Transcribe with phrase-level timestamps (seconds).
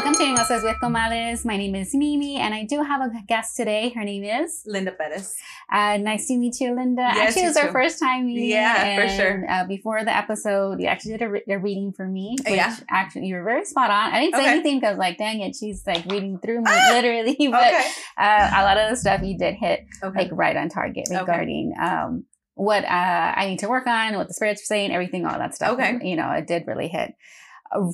[0.00, 1.44] Welcome to Mimosas with Comadres.
[1.44, 3.90] My name is Mimi, and I do have a guest today.
[3.90, 5.36] Her name is Linda Perez.
[5.70, 7.02] Uh, nice to meet you, Linda.
[7.02, 8.48] Yes, actually, it was our first time meeting.
[8.48, 9.44] Yeah, for sure.
[9.46, 12.34] Uh, before the episode, you actually did a, re- a reading for me.
[12.46, 12.74] Which Yeah.
[12.88, 14.14] Actually, you were very spot on.
[14.14, 14.50] I didn't say Okay.
[14.52, 16.92] anything because, like, dang it, she's like reading through me Ah!
[16.94, 17.36] literally.
[17.50, 17.90] But Okay.
[18.16, 20.18] uh, a lot of the stuff you did hit Okay.
[20.18, 22.88] like right on target regarding um, what uh,
[23.36, 25.74] I need to work on, what the spirits are saying, everything, all that stuff.
[25.74, 25.98] Okay.
[26.02, 27.12] You know, it did really hit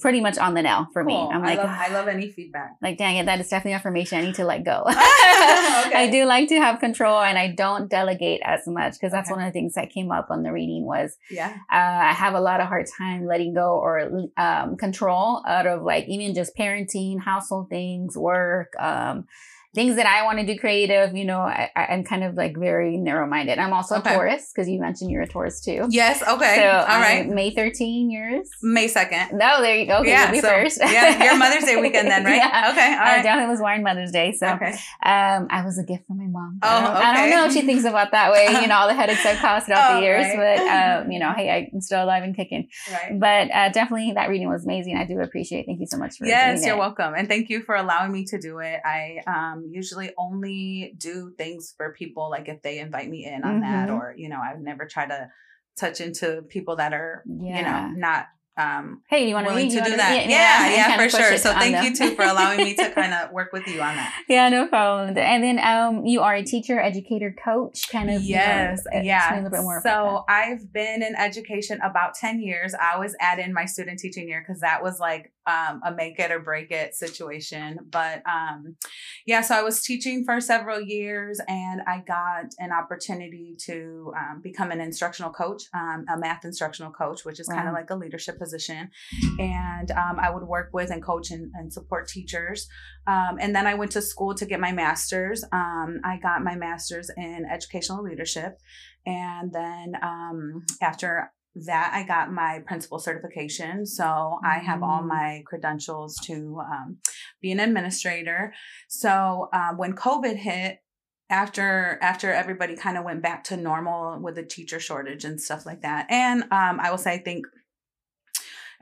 [0.00, 1.14] pretty much on the nail for me.
[1.14, 2.76] I'm I like, love, I love any feedback.
[2.80, 4.18] like, dang it, that is definitely affirmation.
[4.18, 4.84] I need to let go.
[5.86, 5.94] Okay.
[5.94, 9.36] I do like to have control and I don't delegate as much because that's Okay.
[9.36, 11.50] one of the things that came up on the reading was Yeah.
[11.70, 15.82] uh, I have a lot of hard time letting go or um, control out of
[15.82, 19.26] like even just parenting, household things, work, um,
[19.76, 21.14] things that I want to do creative.
[21.14, 23.58] You know, I, I'm kind of like very narrow minded.
[23.58, 24.10] I'm also Okay.
[24.10, 25.86] a Taurus because you mentioned you're a Taurus too.
[25.90, 26.22] Yes.
[26.26, 26.56] Okay.
[26.56, 27.26] So, All right.
[27.28, 28.48] um, May 13 yours?
[28.62, 29.32] May 2nd.
[29.34, 29.98] No, there you go.
[29.98, 30.32] Okay, yeah.
[30.32, 30.78] so, first.
[30.80, 31.22] yeah.
[31.24, 32.36] Your Mother's Day weekend then, right?
[32.36, 32.70] Yeah.
[32.72, 32.94] Okay.
[32.94, 34.32] All I definitely was born Mother's Day.
[34.32, 34.72] So Okay.
[35.04, 36.58] um, I was a gift from my mom.
[36.62, 38.88] Oh, I, don't, I don't know if she thinks about that way, you know, all
[38.88, 40.58] the headaches I've caused throughout Oh, the years, right.
[40.58, 42.68] but, um, you know, hey, I'm still alive and kicking.
[42.90, 43.20] Right.
[43.20, 44.96] But uh, definitely that reading was amazing.
[44.96, 45.66] I do appreciate it.
[45.66, 46.78] Thank you so much for Yes, you're it.
[46.78, 47.12] welcome.
[47.14, 48.80] And thank you for allowing me to do it.
[48.84, 53.60] I um, usually only do things for people like if they invite me in on
[53.60, 53.96] that, Mhm.
[53.98, 55.28] or, you know, I would never try to
[55.78, 57.56] touch into people that are, Yeah.
[57.58, 58.26] you know, not
[58.58, 59.76] um, Hey, do you want to willing read?
[59.78, 60.26] to You do that.
[60.30, 61.36] Yeah, and yeah, for sure.
[61.36, 61.84] So thank them.
[61.84, 64.14] you too for allowing me to kind of work with you on that.
[64.30, 65.18] yeah, no problem.
[65.18, 68.22] And then um, you are a teacher, educator, coach, kind of.
[68.22, 69.34] you know, Yes, tell me yeah.
[69.34, 72.72] a little bit more so I've been in education about 10 years.
[72.74, 76.18] I always add in my student teaching year because that was like um, a make
[76.18, 77.78] it or break it situation.
[77.90, 78.76] But um,
[79.26, 84.40] yeah, so I was teaching for several years and I got an opportunity to um,
[84.42, 87.68] become an instructional coach, um, a math instructional coach, which is kind Wow.
[87.68, 88.90] of like a leadership position.
[89.38, 92.68] And um, I would work with and coach and, and support teachers.
[93.06, 95.44] Um, and then I went to school to get my master's.
[95.52, 98.58] Um, I got my master's in educational leadership.
[99.06, 101.32] And then um, after
[101.64, 103.86] that, I got my principal certification.
[103.86, 105.08] So I have all Mm.
[105.08, 106.98] my credentials to um,
[107.40, 108.52] be an administrator.
[108.88, 110.80] So um, when COVID hit,
[111.28, 115.66] after after everybody kind of went back to normal with the teacher shortage and stuff
[115.66, 117.46] like that, and um, I will say I think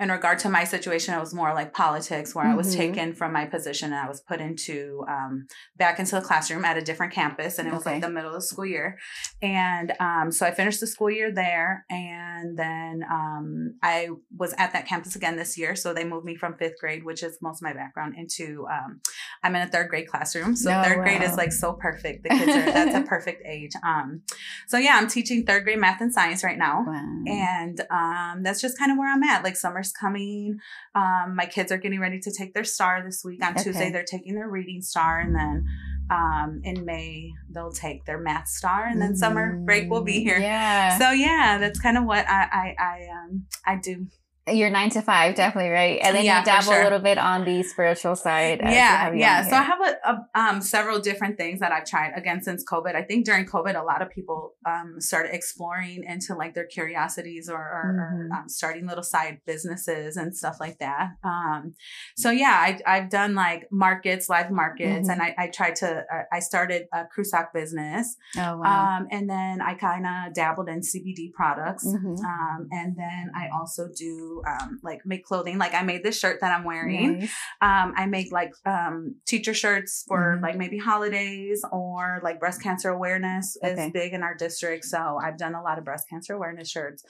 [0.01, 2.77] in regard to my situation, it was more like politics, where I was Mhm.
[2.77, 5.47] taken from my position and I was put into um,
[5.77, 7.93] back into the classroom at a different campus, and it was Okay.
[7.95, 8.99] like the middle of the school year.
[9.43, 14.73] And um, so I finished the school year there, and then um, I was at
[14.73, 15.77] that campus again this year.
[15.77, 19.01] So they moved me from fifth grade, which is most of my background, into um,
[19.43, 20.57] I'm in a third grade classroom.
[20.57, 22.23] So Oh, third grade is like so perfect.
[22.25, 23.73] The kids are that's a perfect age.
[23.87, 24.23] Um,
[24.67, 27.23] so yeah, I'm teaching third grade math and science right now Wow.
[27.27, 29.45] and um, that's just kind of where I'm at.
[29.45, 30.59] Like summer's coming.
[30.95, 33.45] Um, my kids are getting ready to take their star this week.
[33.45, 33.63] On Okay.
[33.65, 35.65] Tuesday, they're taking their reading star, and then
[36.11, 40.23] um, in May they'll take their math star, and then summer break will be Mm,
[40.23, 40.39] here.
[40.39, 40.99] Yeah.
[40.99, 44.07] So yeah, that's kind of what I I I um I do.
[44.47, 45.99] You're nine to five, definitely right.
[46.03, 46.81] And then Yeah, you dabble sure.
[46.83, 48.61] a little bit on the spiritual side.
[48.63, 49.43] yeah, yeah.
[49.49, 52.95] So I have a, a um several different things that I've tried again since COVID.
[52.95, 57.49] I think during COVID, a lot of people um started exploring into like their curiosities
[57.49, 58.29] or, or, Mhm.
[58.35, 61.13] or um, starting little side businesses and stuff like that.
[61.25, 61.75] Um,
[62.15, 65.13] so yeah, I I've done like markets, live markets, Mhm.
[65.13, 68.99] and I I tried to uh, I started a Crusac business, oh wow.
[68.99, 71.87] um, and then I kind of dabbled in CBD products.
[71.87, 72.19] Mhm.
[72.23, 75.59] Um, and then I also do um, like make clothing.
[75.59, 77.19] Like I made this shirt that I'm wearing.
[77.21, 77.31] Nice.
[77.61, 80.43] Um, I make like um, teacher shirts for Mhm.
[80.43, 83.87] like maybe holidays or like breast cancer awareness Okay.
[83.87, 84.85] is big in our district.
[84.85, 87.05] So I've done a lot of breast cancer awareness shirts.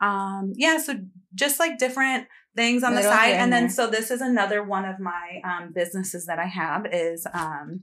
[0.00, 0.94] Um, yeah, so
[1.34, 3.32] just like different things on the side.
[3.32, 3.70] and And then there.
[3.70, 7.82] so this is another one of my um, businesses that I have is um,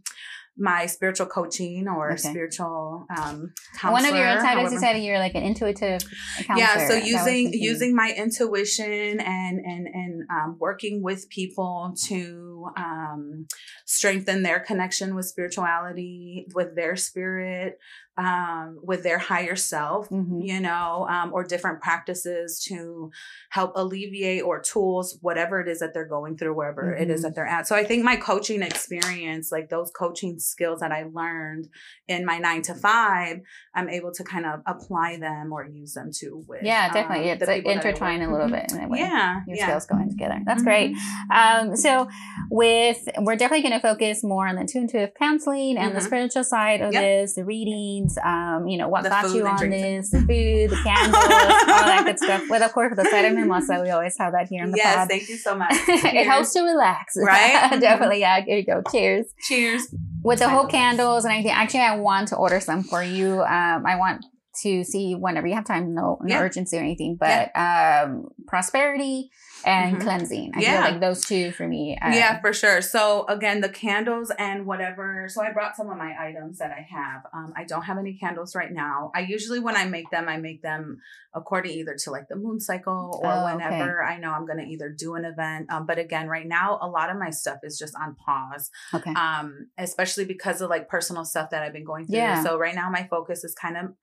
[0.57, 2.29] my spiritual coaching or Okay.
[2.29, 6.01] spiritual um, One of your you however- said you're like an intuitive
[6.43, 6.57] counselor.
[6.57, 12.67] yeah so Is using using my intuition and and and um, working with people to
[12.77, 13.47] um,
[13.85, 17.77] strengthen their connection with spirituality with their spirit
[18.17, 20.45] um, with their higher self Mhm.
[20.45, 23.11] you know um, or different practices to
[23.49, 27.35] help alleviate or tools whatever it is that they're going through wherever it is that
[27.35, 31.67] they're at so i think my coaching experience like those coaching skills that i learned
[32.07, 33.37] in my nine to five
[33.73, 37.31] i'm able to kind of apply them or use them to with Yeah, definitely.
[37.31, 38.51] um, it's like people that I work- intertwined a little Mhm.
[38.51, 38.99] bit in a way.
[38.99, 40.39] yeah Your yeah skills going together.
[40.45, 40.65] That's Mhm.
[40.65, 40.95] great.
[41.31, 42.07] Um, so
[42.49, 46.05] with we're definitely going to focus more on the intuitive counseling and the Mhm.
[46.05, 47.01] spiritual side of Yep.
[47.03, 50.69] this, the readings, ingredients, um, you know, what The got you on this, the food,
[50.69, 52.43] the candles, all that good stuff.
[52.49, 55.09] But of course, the cider mimosa, we always have that here in the yes, pod.
[55.09, 55.71] thank you so much.
[55.87, 57.15] it helps to relax.
[57.25, 57.79] Right?
[57.79, 58.19] Definitely.
[58.19, 58.41] Yeah.
[58.41, 58.83] Here you go.
[58.91, 59.25] Cheers.
[59.47, 59.87] Cheers.
[60.23, 63.41] With the I whole candles and everything, actually, I want to order some for you.
[63.41, 64.25] Um, I want
[64.61, 66.41] to see whenever you have time, no, no Yeah.
[66.41, 69.29] urgency or anything, but um, prosperity
[69.65, 70.01] and Mhm.
[70.01, 70.51] cleansing.
[70.55, 70.71] I Yeah.
[70.83, 71.97] feel like those two for me.
[72.01, 72.81] um, yeah, for sure.
[72.81, 75.27] So again, the candles and whatever.
[75.29, 77.25] So I brought some of my items that I have.
[77.33, 79.11] Um, I don't have any candles right now.
[79.15, 80.99] I usually when I make them, I make them
[81.33, 83.55] according either to like the moon cycle or Oh, okay.
[83.55, 85.71] whenever I know I'm gonna either do an event.
[85.71, 88.69] Um, but again, right now a lot of my stuff is just on pause.
[88.93, 89.13] Okay.
[89.13, 92.15] Um, especially because of like personal stuff that I've been going through.
[92.17, 92.43] Yeah.
[92.43, 93.93] So right now my focus is kind of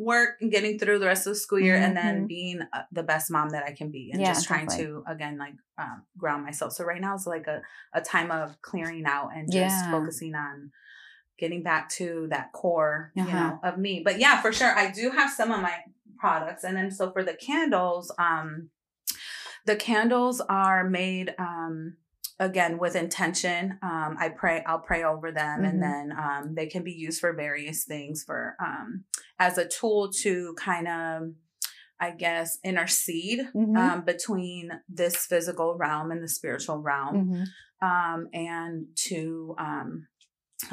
[0.00, 2.28] work and getting through the rest of the school year and then Mhm.
[2.28, 5.36] being uh, the best mom that I can be and Yeah, just trying to again
[5.38, 6.72] like um, ground myself.
[6.72, 7.60] So right now it's like a
[7.92, 9.90] a time of clearing out and just Yeah.
[9.92, 10.72] focusing on
[11.38, 13.36] getting back to that core, you Uh-huh.
[13.36, 14.02] know, of me.
[14.04, 15.76] But yeah, for sure, I do have some of my
[16.18, 18.70] products, and then so for the candles, um,
[19.66, 21.96] the candles are made um
[22.40, 25.68] again with intention um i pray i'll pray over them Mhm.
[25.68, 29.04] and then um they can be used for various things for um
[29.38, 31.22] as a tool to kind of
[32.00, 33.76] i guess intercede Mhm.
[33.76, 37.14] um between this physical realm and the spiritual realm
[37.82, 37.86] Mhm.
[37.86, 40.08] um and to um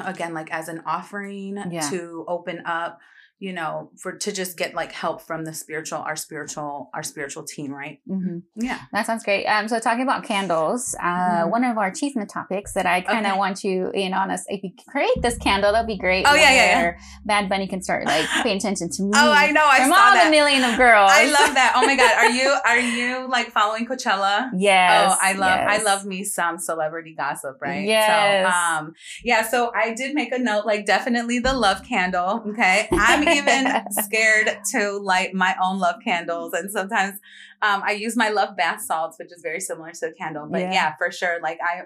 [0.00, 1.88] again like as an offering Yeah.
[1.90, 2.98] to open up
[3.40, 7.44] you know for to just get like help from the spiritual our spiritual our spiritual
[7.44, 8.42] team right Mhm.
[8.56, 9.46] yeah That sounds great.
[9.46, 11.50] Um, so talking about candles, uh, Mhm.
[11.50, 13.38] one of our achievement topics that I kind of Okay.
[13.38, 14.44] want you in on us.
[14.48, 16.24] If you create this candle, that'd be great.
[16.28, 16.92] Oh, yeah, yeah, yeah.
[17.24, 19.10] Bad Bunny can start like paying attention to me.
[19.14, 21.10] oh i know i From saw all that the million of girls.
[21.12, 25.12] i love that oh my god are you are you like following coachella Yes.
[25.12, 27.84] oh, I love I love me some celebrity gossip, right?
[27.86, 28.08] Yes.
[28.08, 32.44] So um yeah, so I did make a note, like definitely the love candle.
[32.50, 32.88] Okay.
[32.92, 36.52] I'm even scared to light my own love candles.
[36.52, 37.14] And sometimes
[37.62, 40.46] um I use my love bath salts, which is very similar to the candle.
[40.50, 40.72] But Yeah.
[40.72, 41.40] yeah, for sure.
[41.42, 41.82] Like I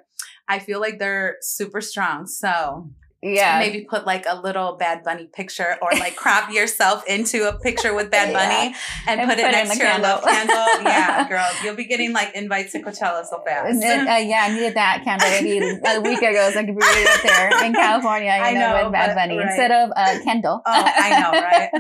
[0.49, 2.27] I feel like they're super strong.
[2.27, 2.91] So
[3.23, 3.59] Yeah.
[3.61, 7.95] maybe put like a little Bad Bunny picture or like crop yourself into a picture
[7.95, 8.39] with Bad Yeah.
[8.39, 8.75] Bunny
[9.07, 10.83] and, And put it put it next to your love candle.
[10.83, 13.81] Yeah, girl, you'll be getting like invites to Coachella so fast.
[13.81, 16.51] Then, uh, yeah, I needed that candle maybe a week ago.
[16.53, 19.15] So I could be right up there in California, you I know, know, with Bad
[19.15, 19.47] Bunny right.
[19.47, 20.61] instead of uh, Kendall.
[20.67, 21.71] Oh, I know, right?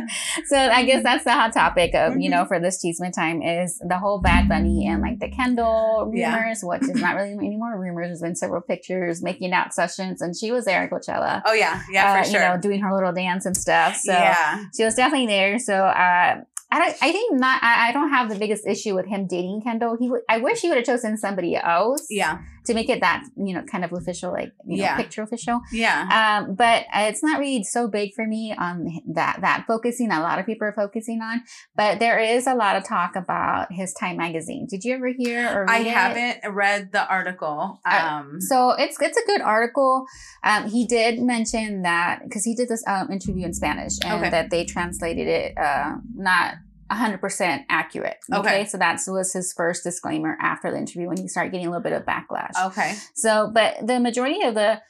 [0.46, 2.30] so I guess that's the hot topic of you Mhm.
[2.30, 6.36] know for this cheeseman time is the whole Bad Bunny and like the Kendall Yeah.
[6.36, 8.08] rumors, which is not really anymore rumors.
[8.08, 11.31] There's been several pictures, making out sessions, and she was there at Coachella.
[11.44, 12.40] Oh yeah, yeah, uh, for sure.
[12.43, 13.96] You know, doing her little dance and stuff.
[13.96, 15.58] So yeah, she was definitely there.
[15.58, 16.43] So uh,
[16.74, 16.96] I don't.
[17.02, 17.62] I think not.
[17.62, 19.96] I, I don't have the biggest issue with him dating Kendall.
[20.00, 20.22] He would.
[20.28, 22.06] I wish he would have chosen somebody else.
[22.08, 24.96] yeah, To make it that you know kind of official, like you know, Yeah.
[24.96, 25.60] picture official.
[25.72, 25.98] yeah.
[26.46, 29.38] Um, but uh, it's not really so big for me on that.
[29.42, 30.10] That focusing.
[30.10, 31.42] A lot of people are focusing on,
[31.76, 34.66] but there is a lot of talk about his Time magazine.
[34.68, 35.68] Did you ever hear or?
[35.68, 35.86] I it?
[35.88, 37.80] haven't read the article.
[37.84, 40.06] Uh, Um, So it's it's a good article.
[40.42, 44.30] Um, he did mention that because he did this um, interview in Spanish and Okay.
[44.30, 46.54] that they translated it uh, not
[46.92, 48.18] 100% accurate.
[48.32, 48.64] Okay.
[48.66, 51.82] So that was his first disclaimer after the interview when he started getting a little
[51.82, 52.50] bit of backlash.
[52.66, 54.80] okay, So, but the majority of the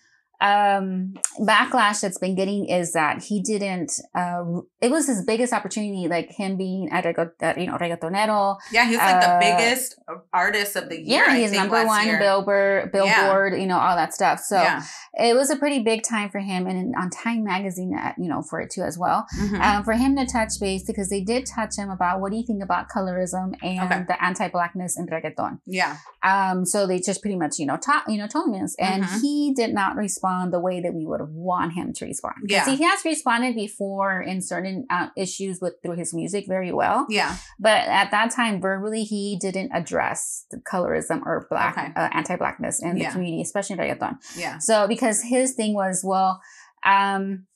[0.42, 4.42] um backlash that's been getting is that he didn't uh
[4.80, 8.98] it was his biggest opportunity like him being a uh, you know reggaetonero yeah, he's
[8.98, 9.94] like Uh, the biggest
[10.32, 11.24] artist of the year.
[11.28, 12.18] yeah he's number one year.
[12.18, 14.82] billboard billboard you know all that stuff so yeah,
[15.14, 18.42] it was a pretty big time for him and on time magazine uh, you know
[18.42, 19.60] for it too as well Mhm.
[19.60, 22.44] um, for him to touch base because they did touch him about what do you
[22.46, 24.04] think about colorism and Okay.
[24.08, 28.18] the anti-blackness in reggaeton yeah, um so they just pretty much you know talk you
[28.18, 29.20] know told him this and Mhm.
[29.20, 31.20] he did not respond the way that we would
[31.50, 32.36] want him to respond.
[32.48, 32.64] Yeah.
[32.74, 37.36] he has responded before in certain uh, issues with through his music very well yeah,
[37.58, 41.88] but at that time verbally he didn't address the colorism or black Okay.
[42.00, 46.40] uh, anti-blackness in the community especially in reggaeton yeah, so because his thing was, well,
[46.84, 47.46] um,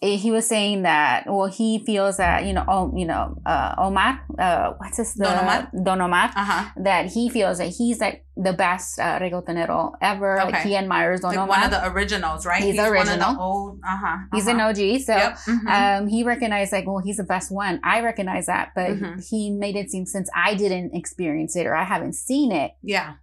[0.00, 4.20] he was saying that well he feels that you know oh you know uh Omar
[4.38, 5.70] uh what's this the Don Omar?
[5.82, 6.70] Don Omar uh huh.
[6.84, 11.30] that he feels that he's like the best uh, reggaetonero ever like he admires Don
[11.30, 12.62] Like Omar one of the originals, right?
[12.62, 13.32] He's one of original.
[13.34, 13.80] the old.
[13.84, 14.16] Uh huh.
[14.32, 15.36] he's an OG so Yep.
[15.38, 15.66] mhm.
[16.00, 19.28] um he recognized like well he's the best one I recognize that but Mhm.
[19.28, 23.14] he made it seem since I didn't experience it or I haven't seen it yeah,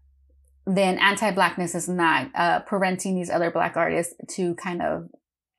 [0.67, 5.07] then anti-blackness is not uh, preventing these other black artists to kind of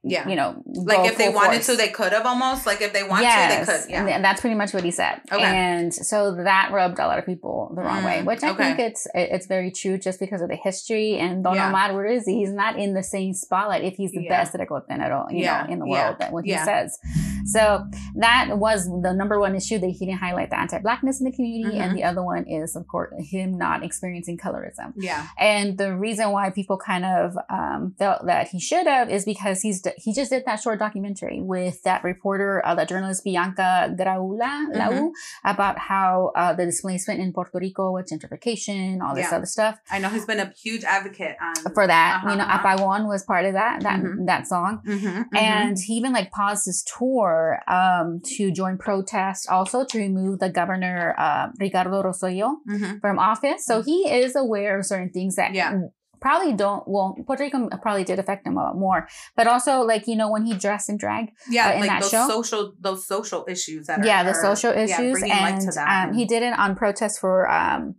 [0.03, 0.29] Yeah.
[0.29, 1.67] you know, Like if they wanted force.
[1.67, 2.65] to, they could have almost.
[2.67, 3.91] Like if they want yes, to, they could.
[3.91, 4.07] Yeah.
[4.17, 5.21] and that's pretty much what he said.
[5.33, 5.43] Okay.
[5.43, 8.62] And so that rubbed a lot of people the wrong way, Mm, which I okay.
[8.65, 11.19] think it's it- it's very true just because of the history.
[11.19, 11.69] And Don Yeah.
[11.69, 12.37] Omar, where is he?
[12.37, 14.29] He's not in the same spotlight if he's the Yeah.
[14.43, 16.61] best reggaetonero, you Yeah, know, in the yeah, world, that what yeah.
[16.61, 16.99] he says.
[17.47, 17.85] So
[18.17, 21.76] that was the number one issue that he didn't highlight the anti-blackness in the community,
[21.79, 21.81] Mhm.
[21.83, 24.93] and the other one is, of course, him not experiencing colorism.
[24.97, 25.26] yeah.
[25.38, 29.61] And the reason why people kind of um, felt that he should have is because
[29.62, 34.47] he's he just did that short documentary with that reporter, uh, that journalist Bianca Graula
[34.47, 34.78] Mm-hmm.
[34.78, 35.12] Lau,
[35.45, 39.37] about how uh, the displacement in Puerto Rico with gentrification, all this Yeah.
[39.37, 39.78] other stuff.
[39.90, 41.73] I know he's been a huge advocate on.
[41.75, 42.76] For that, Uh-huh, you know, uh-huh.
[42.76, 44.26] Apagón was part of that that Mhm.
[44.26, 44.83] that song.
[44.87, 45.37] Mhm, mhm.
[45.37, 50.50] And he even like paused his tour um, to join protests, also to remove the
[50.50, 53.00] governor uh, Ricardo Rosselló Mhm.
[53.00, 53.64] from office.
[53.64, 55.73] So he is aware of certain things that Yeah.
[56.21, 59.07] Probably don't, well, Puerto Rico probably did affect him a lot more.
[59.37, 62.03] But also, like, you know, when he dressed in drag, yeah, uh, in like that
[62.03, 62.29] those show?
[62.29, 65.21] social those social issues that are yeah, the are- social yeah, issues.
[65.21, 65.79] to and
[66.11, 67.95] um, he did it on protest for um,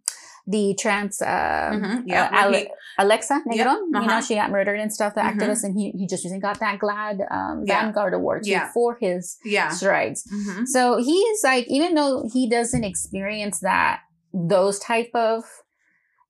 [0.50, 3.56] the trans, uh, Mhm, yeah, uh, Ale- he- Alexa Negron.
[3.58, 4.22] You know, uh-huh.
[4.22, 5.34] she got murdered and stuff, the Mhm.
[5.36, 7.82] activist, and he, he just recently got that GLAAD um, Yeah.
[7.84, 8.70] Vanguard Award Yeah.
[8.74, 9.70] for his yeah.
[9.70, 10.24] strides.
[10.34, 10.66] Mhm.
[10.66, 14.00] So he's like, even though he doesn't experience that,
[14.34, 15.44] those type of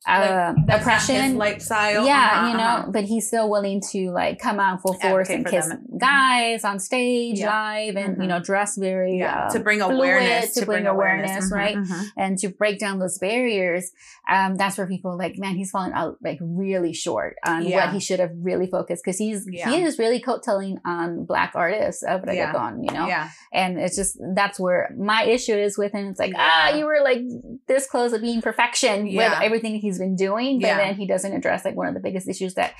[0.08, 2.06] uh, not oppression, lifestyle.
[2.06, 2.92] yeah, Uh-huh, you know, uh-huh.
[2.92, 5.86] but he's still willing to like come out full force and for kiss them.
[6.00, 7.50] guys on stage Yeah.
[7.52, 8.22] live and Mhm.
[8.22, 11.76] you know dress very yeah, uh, to bring fluid, awareness, to bring awareness, Mhm, right?
[11.78, 12.04] mhm.
[12.18, 13.92] and to break down those barriers.
[14.30, 17.86] Um, that's where people are like, man, he's falling out like really short on Yeah.
[17.86, 22.04] what he should have really focused because he's he is really coattaling on black artists
[22.04, 22.52] of Yeah.
[22.54, 23.08] reggaeton, you know.
[23.08, 26.08] Yeah, And it's just that's where my issue is with him.
[26.08, 27.22] It's like, ah, you were like
[27.68, 30.78] this close to being perfection with everything he's been doing, but Yeah.
[30.78, 32.74] then he doesn't address like one of the biggest issues that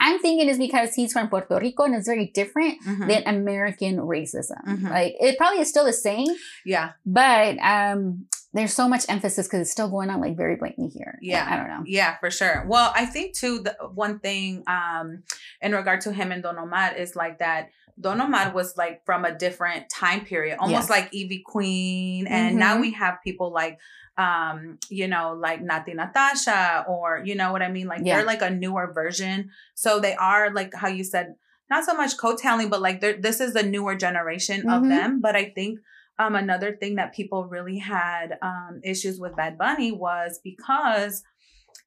[0.00, 3.06] I'm thinking is because he's from Puerto Rico and it's very different Mhm.
[3.08, 4.62] than American racism.
[4.66, 4.90] Mhm.
[4.90, 6.26] Like it probably is still the same,
[6.64, 10.88] yeah, but um there's so much emphasis because it's still going on like very blatantly
[10.88, 11.18] here.
[11.20, 11.44] Yeah.
[11.48, 11.82] I don't know.
[11.86, 12.64] yeah, for sure.
[12.68, 15.22] Well, I think too the one thing um
[15.60, 17.70] in regard to him and Don Omar is like that.
[18.00, 20.90] Don Omar was like from a different time period, almost Yes.
[20.90, 22.80] like Ivy Queen, and now Mhm.
[22.80, 23.78] we have people like
[24.16, 28.16] um you know like Natti Natasha or you know what I mean like Yeah.
[28.18, 31.34] they're like a newer version so they are like how you said
[31.68, 34.88] not so much coattailing but like they're this is the newer generation of Mhm.
[34.88, 35.80] them but I think
[36.20, 41.24] um another thing that people really had um issues with Bad Bunny was because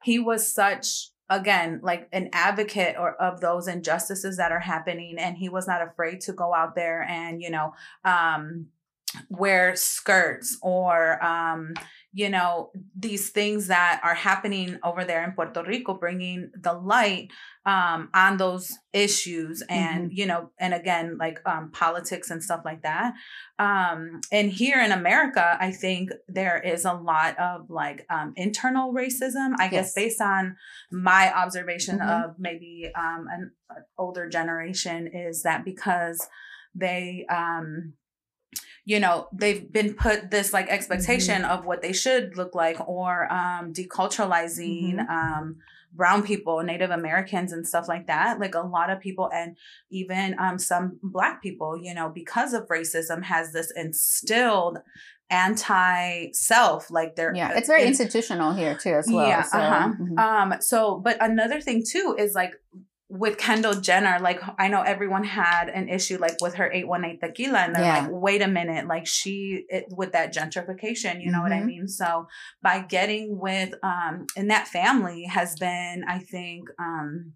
[0.03, 5.37] he was such again like an advocate or of those injustices that are happening and
[5.37, 7.73] he was not afraid to go out there and you know
[8.05, 8.67] um
[9.29, 11.73] wear skirts or um
[12.21, 12.51] you know
[13.07, 17.27] these things that are happening over there in Puerto Rico bringing the light
[17.73, 18.65] um on those
[19.05, 23.13] issues and you know and again like um politics and stuff like that.
[23.59, 23.99] Um
[24.37, 26.05] and here in America I think
[26.39, 30.43] there is a lot of like um internal racism I guess based on
[30.91, 32.09] my observation Mhm.
[32.23, 36.19] of maybe um an, an older generation is that because
[36.83, 37.93] they um
[38.91, 43.11] you know they've been put this like expectation of what they should look like or
[43.39, 45.09] um deculturalizing Mhm.
[45.09, 45.45] um
[45.99, 49.49] brown people native americans and stuff like that like a lot of people and
[50.01, 50.85] even um some
[51.17, 54.77] black people you know because of racism has this instilled
[55.29, 59.27] anti self like they're Yeah, it's very in- institutional here too as well.
[59.27, 59.89] yeah, so, uh-huh.
[59.99, 60.17] mhm.
[60.19, 62.53] Um, so but another thing too is like
[63.09, 67.59] with Kendall Jenner, like I know everyone had an issue like with her 818 tequila,
[67.59, 68.01] and they're Yeah.
[68.01, 71.65] like, wait a minute, like she it, with that gentrification, you know what I Mhm.
[71.65, 71.87] mean?
[71.87, 72.27] So
[72.61, 77.33] by getting with um and that family has been, I think, um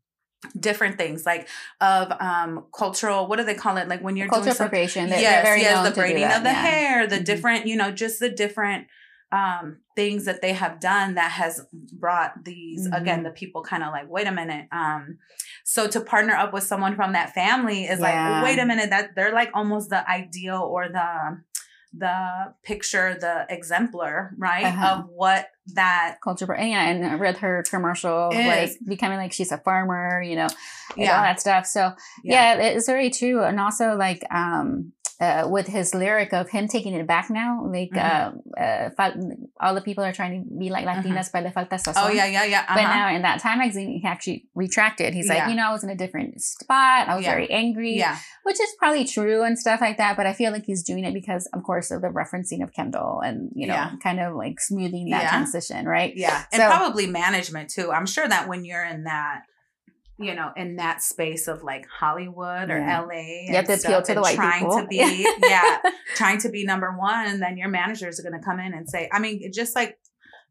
[0.60, 1.48] different things like
[1.80, 5.08] of um cultural what do they call it like when you're culture doing appropriation.
[5.08, 6.66] Yes, they're very yes, the braiding of the yeah.
[6.66, 7.26] hair, the Mhm.
[7.26, 8.88] different, you know, just the different
[9.32, 13.24] um things that they have done that has brought these again Mhm.
[13.24, 15.18] the people kind of like wait a minute um
[15.64, 18.44] so to partner up with someone from that family is like Yeah.
[18.44, 21.42] wait a minute that they're like almost the ideal or the
[21.94, 24.88] the picture the exemplar right Uh-huh.
[25.00, 26.46] of what that culture.
[26.46, 28.48] bra- Yeah, and I read her commercial, Is.
[28.48, 30.52] like becoming like she's a farmer, you know, and
[31.00, 31.66] all yeah that stuff.
[31.66, 32.54] So yeah.
[32.56, 33.44] it's very true.
[33.44, 37.92] And also like um uh, with his lyric of him taking it back now, like
[37.92, 38.04] Mhm.
[38.58, 39.14] uh, uh, fal-
[39.60, 41.94] all the people are trying to be like Latinas, but le falta sazon.
[42.04, 42.96] oh yeah yeah yeah But uh-huh.
[42.98, 45.14] now in that Time magazine, he actually retracted.
[45.14, 45.50] He's like, Yeah.
[45.50, 47.08] you know, I was in a different spot.
[47.08, 47.32] I was Yeah.
[47.36, 50.18] very angry, yeah which is probably true and stuff like that.
[50.18, 53.22] But I feel like he's doing it because, of course, of the referencing of Kendall
[53.22, 53.92] and, you know, Yeah.
[54.02, 56.12] kind of like smoothing that transition, right?
[56.16, 56.42] Yeah.
[56.52, 57.92] And So- probably management too.
[57.92, 59.44] I'm sure that when you're in that,
[60.24, 63.02] you know, in that space of like Hollywood or Yeah.
[63.02, 63.46] LA.
[63.48, 64.82] You have to appeal to the white trying people.
[64.82, 65.78] to be, yeah,
[66.16, 69.10] trying to be number one, then your managers are going to come in and say,
[69.12, 69.98] I mean, just like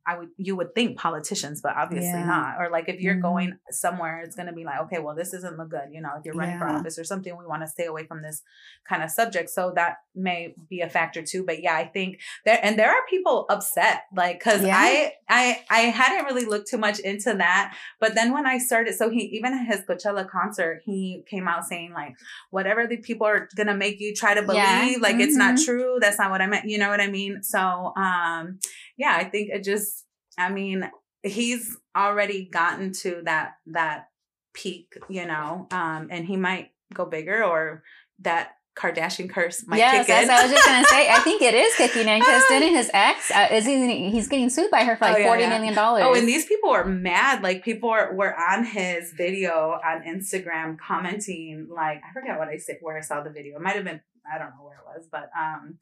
[0.07, 2.25] I would, you would think politicians, but obviously Yeah.
[2.27, 2.57] not.
[2.59, 3.23] Or like if you're Mhm.
[3.23, 5.89] going somewhere, it's going to be like, okay, well, this doesn't look good.
[5.93, 8.23] You know, if you're running for office or something, we want to stay away from
[8.23, 8.43] this
[8.89, 9.51] kind of subject.
[9.51, 11.45] So that may be a factor too.
[11.45, 14.77] But yeah, I think there, and there are people upset, like, cause Yeah.
[14.77, 17.77] I, I, I hadn't really looked too much into that.
[18.01, 21.65] But then when I started, so he, even at his Coachella concert, he came out
[21.67, 22.15] saying like,
[22.51, 24.97] whatever the people are gonna make you try to believe, Yeah.
[25.01, 25.65] like it's not Mhm.
[25.65, 25.99] true.
[26.01, 26.65] That's not what I meant.
[26.69, 27.43] You know what I mean?
[27.43, 28.59] So, um,
[29.01, 30.05] yeah, I think it just,
[30.37, 30.91] I mean,
[31.23, 34.09] he's already gotten to that, that
[34.53, 37.83] peak, you know, um, and he might go bigger or
[38.21, 40.29] that Kardashian curse might yes, kick in.
[40.29, 41.11] what I was just gonna say.
[41.11, 44.49] I think it is kicking in because didn't his ex uh, is he, he's getting
[44.49, 45.49] sued by her for Oh, like yeah, forty yeah.
[45.49, 46.05] million dollars.
[46.07, 47.43] Oh, and these people were mad.
[47.43, 52.59] Like people were, were on his video on Instagram commenting, like I forget what I
[52.59, 53.57] said where I saw the video.
[53.57, 54.01] It might have been
[54.33, 55.79] I don't know where it was, but um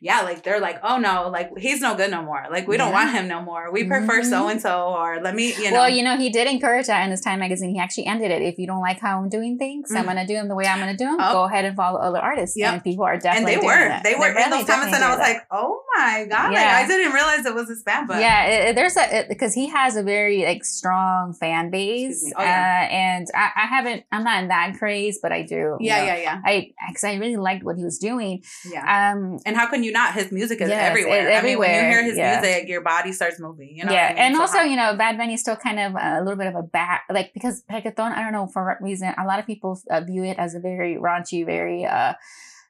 [0.00, 2.44] yeah, like they're like, oh no, like he's no good no more.
[2.50, 3.04] Like we don't Yeah.
[3.06, 3.70] want him no more.
[3.72, 5.78] We prefer so and so, or let me, you know.
[5.80, 7.70] well, you know, he did encourage that in his Time magazine.
[7.70, 8.42] He actually ended it.
[8.42, 10.06] If you don't like how I'm doing things, I'm Mm.
[10.06, 11.16] gonna do them the way I'm gonna do them.
[11.20, 11.32] Oh.
[11.32, 12.56] Go ahead and follow other artists.
[12.56, 12.72] Yep.
[12.74, 14.04] And people are and definitely they doing were, that.
[14.04, 16.58] they were They're in those comments, and I was doing like, oh my god, like
[16.66, 19.68] I didn't realize it was this bad, but yeah, it, it- there's a because he
[19.68, 22.88] has a very like strong fan base, Oh, yeah.
[22.90, 24.04] uh, and I, I haven't.
[24.12, 25.54] I'm not in that craze, but I do.
[25.54, 28.42] you yeah, know, yeah, yeah, I because I really liked what he was doing.
[28.70, 29.12] yeah.
[29.12, 30.14] Um, and how can you not?
[30.14, 31.28] His music is Yes, everywhere.
[31.28, 32.40] it's I mean, when you hear his yeah.
[32.40, 33.76] music, your body starts moving.
[33.76, 34.18] You know, yeah, I mean?
[34.18, 36.54] and So also you know, Bad Bunny is still kind of a little bit of
[36.54, 38.12] a back, like because reggaeton.
[38.12, 39.12] I don't know for what reason.
[39.18, 42.14] A lot of people uh, view it as a very raunchy, very uh,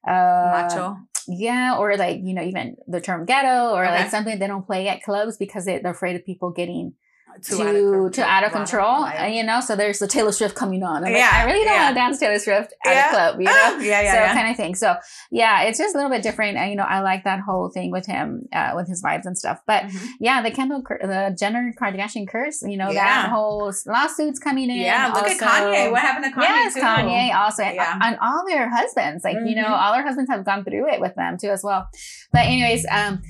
[0.07, 0.97] uh, macho.
[1.29, 4.03] Yeah, or like you know, even the term ghetto, or Okay.
[4.03, 6.95] like something they don't play at clubs because they, they're afraid of people getting
[7.43, 8.11] Too to out of control.
[8.11, 9.05] to out of control.
[9.07, 10.99] And, you know, so there's the Taylor Swift coming on.
[10.99, 11.85] I'm like, Yeah, I really don't yeah.
[11.85, 13.07] want to dance Taylor Swift at Yeah.
[13.09, 13.41] a club.
[13.41, 13.53] You know.
[13.55, 14.35] Ah, yeah, yeah, so yeah.
[14.35, 14.75] kind of thing.
[14.75, 14.97] So
[15.31, 16.57] yeah, it's just a little bit different.
[16.59, 19.37] And, you know, I like that whole thing with him, uh, with his vibes and
[19.37, 19.61] stuff.
[19.67, 20.09] But Mhm.
[20.21, 24.77] yeah, the Kendall, the Jenner Kardashian curse, you know, that whole lawsuits coming in.
[24.79, 25.91] Yeah, look at also- Kanye.
[25.91, 26.43] What happened to Kanye?
[26.43, 26.81] Yes, too?
[26.81, 27.99] Kanye also, and- Yeah.
[28.03, 29.79] and all their husbands, like you know, Mhm.
[29.81, 31.89] all their husbands have gone through it with them too as well.
[32.33, 33.23] But anyways, um,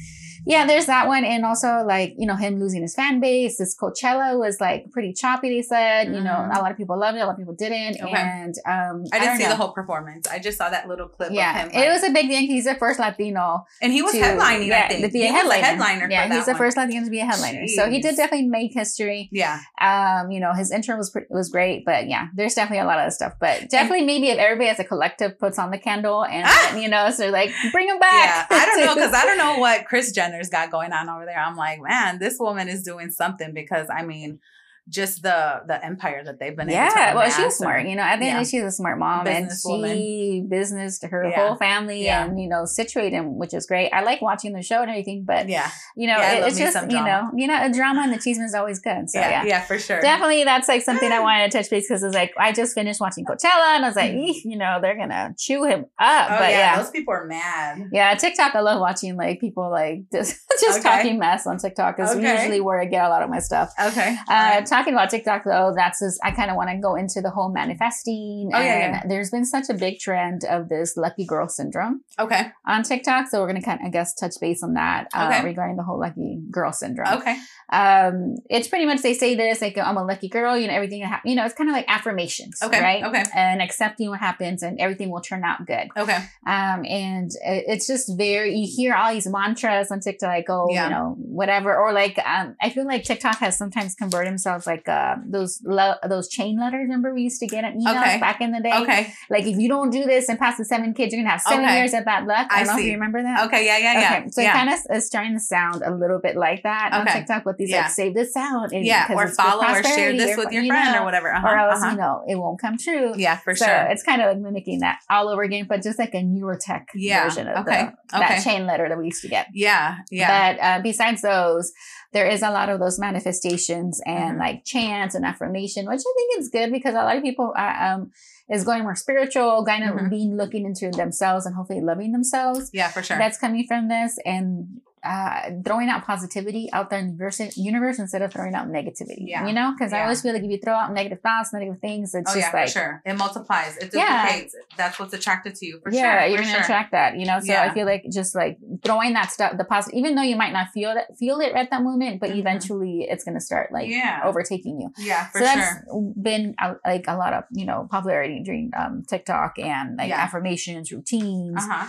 [0.47, 3.59] yeah, there's that one, and also like you know him losing his fan base.
[3.59, 5.49] This Coachella was like pretty choppy.
[5.50, 6.57] They said, you know, Mhm.
[6.57, 8.13] a lot of people loved it, a lot of people didn't, Okay.
[8.17, 9.49] and um, I didn't don't see know.
[9.50, 10.26] the whole performance.
[10.28, 11.82] I just saw that little clip Yeah, of him.
[11.82, 12.47] it was a big thing.
[12.47, 14.69] He's the first Latino and he was to headlining.
[14.69, 15.63] yeah, I think to be a he was headliner.
[15.63, 16.09] a headliner.
[16.11, 16.59] Yeah, he's the one.
[16.59, 17.67] first Latino to be a headliner.
[17.69, 19.28] So he did definitely make history.
[19.32, 22.87] Yeah, Um, you know, his intro was pre- was great, but yeah, there's definitely a
[22.87, 23.35] lot of stuff.
[23.41, 26.76] But definitely, maybe if everybody as a collective puts on the candle and Ah!
[26.76, 28.47] you know, so like bring him back.
[28.50, 28.56] yeah.
[28.59, 31.38] I don't know because I don't know what Kris Jenner's got going on over there.
[31.38, 34.40] I'm like, man, this woman is doing something because I mean,
[34.88, 36.68] just the the empire that they've been.
[36.70, 37.86] able to yeah, well, she's smart.
[37.86, 38.40] You know, at the end yeah.
[38.40, 41.49] of the day, she's a smart mom, and she business to her Yeah.
[41.49, 42.25] whole family, Yeah.
[42.25, 43.90] and you know, situate him, which is great.
[43.92, 47.02] I like watching the show and everything, but Yeah, you know, it- it's just you
[47.02, 49.10] know, you know, a drama and the achievement is always good.
[49.10, 49.60] So yeah, yeah.
[49.62, 50.00] for sure.
[50.00, 53.00] Definitely, that's like something I wanted to touch base because it's like I just finished
[53.00, 54.34] watching Coachella and I was like, Mhm.
[54.44, 56.26] You know, they're gonna chew him up.
[56.30, 57.88] Oh but yeah, yeah, those people are mad.
[57.92, 58.54] yeah, TikTok.
[58.54, 60.88] I love watching like people like just just Okay.
[60.96, 62.32] talking mess on TikTok is Okay.
[62.36, 63.72] usually where I get a lot of my stuff.
[63.82, 64.16] Okay.
[64.28, 67.30] Uh, talking about TikTok though, that's just I kind of want to go into the
[67.30, 68.50] whole manifesting.
[68.52, 69.02] Oh, yeah, and yeah.
[69.08, 72.49] there's been such a big trend of this lucky girl syndrome okay.
[72.67, 75.45] on TikTok, so we're gonna kind of I guess touch base on that uh, Okay.
[75.45, 77.36] regarding the whole lucky girl syndrome Okay.
[77.73, 81.00] um it's pretty much they say this like i'm a lucky girl you know everything
[81.00, 83.25] that hap- you know it's kind of like affirmations Okay, right okay.
[83.34, 86.17] and accepting what happens and everything will turn out good Okay.
[86.47, 90.84] um and it's just very you hear all these mantras on tiktok like oh Yeah.
[90.84, 94.89] you know whatever or like um i feel like tiktok has sometimes converted themselves like
[94.89, 98.21] uh those lo- those chain letters remember we used to get an emails Okay.
[98.21, 99.13] back in the day Okay.
[99.31, 101.65] like if you don't do this and pass the seven kids you're gonna have seven
[101.65, 101.79] Okay.
[101.79, 103.65] years of bad luck i I don't know if you remember that Okay.
[103.67, 103.79] Yeah.
[103.79, 104.00] Yeah.
[104.00, 104.19] Yeah.
[104.19, 104.50] Okay, so yeah.
[104.50, 107.19] it kind of is starting to sound a little bit like that on Okay.
[107.21, 107.83] TikTok with these Yeah.
[107.83, 109.07] like save this out and yeah.
[109.13, 111.33] Or follow or share this or with your you friend know, or whatever.
[111.33, 111.91] Uh-huh, or else uh-huh.
[111.93, 113.13] you know it won't come true.
[113.17, 113.87] Yeah, for so sure.
[113.91, 116.89] it's kind of like mimicking that all over again, but just like a newer tech
[116.95, 119.49] Yeah, version of okay, the, that chain letter that we used to get.
[119.52, 119.99] Yeah.
[120.11, 120.55] Yeah.
[120.55, 121.73] But uh, besides those,
[122.17, 124.41] there is a lot of those manifestations and Mhm.
[124.45, 127.75] like chants and affirmation, which I think is good because a lot of people are,
[127.87, 128.11] um,
[128.49, 130.11] is going more spiritual, kind of Mhm.
[130.17, 132.89] being looking into themselves and hopefully loving themselves yeah.
[132.89, 133.19] For sure.
[133.19, 137.99] that's coming from this and uh, throwing out positivity out there in the universe, universe
[137.99, 139.25] instead of throwing out negativity.
[139.32, 139.47] Yeah.
[139.47, 142.14] You know, because I always feel like if you throw out negative thoughts, negative things,
[142.14, 143.02] it's Oh just yeah, like for sure.
[143.06, 143.76] It multiplies.
[143.76, 144.54] It duplicates.
[144.58, 144.76] Yeah.
[144.76, 145.80] That's what's attracted to you.
[145.82, 146.28] For yeah, sure.
[146.28, 146.60] you're gonna sure.
[146.60, 147.38] attract that, you know.
[147.40, 150.52] So I feel like just like throwing that stuff, the positive, even though you might
[150.52, 152.38] not feel that, feel it at that moment, but Mhm.
[152.38, 154.21] eventually it's gonna start like yeah.
[154.25, 154.90] overtaking you.
[154.99, 155.54] Yeah, for so sure.
[155.54, 155.84] that's
[156.21, 160.21] been uh, like a lot of you know popularity during um, TikTok and like Yeah.
[160.21, 161.56] affirmations, routines.
[161.58, 161.88] Uh huh.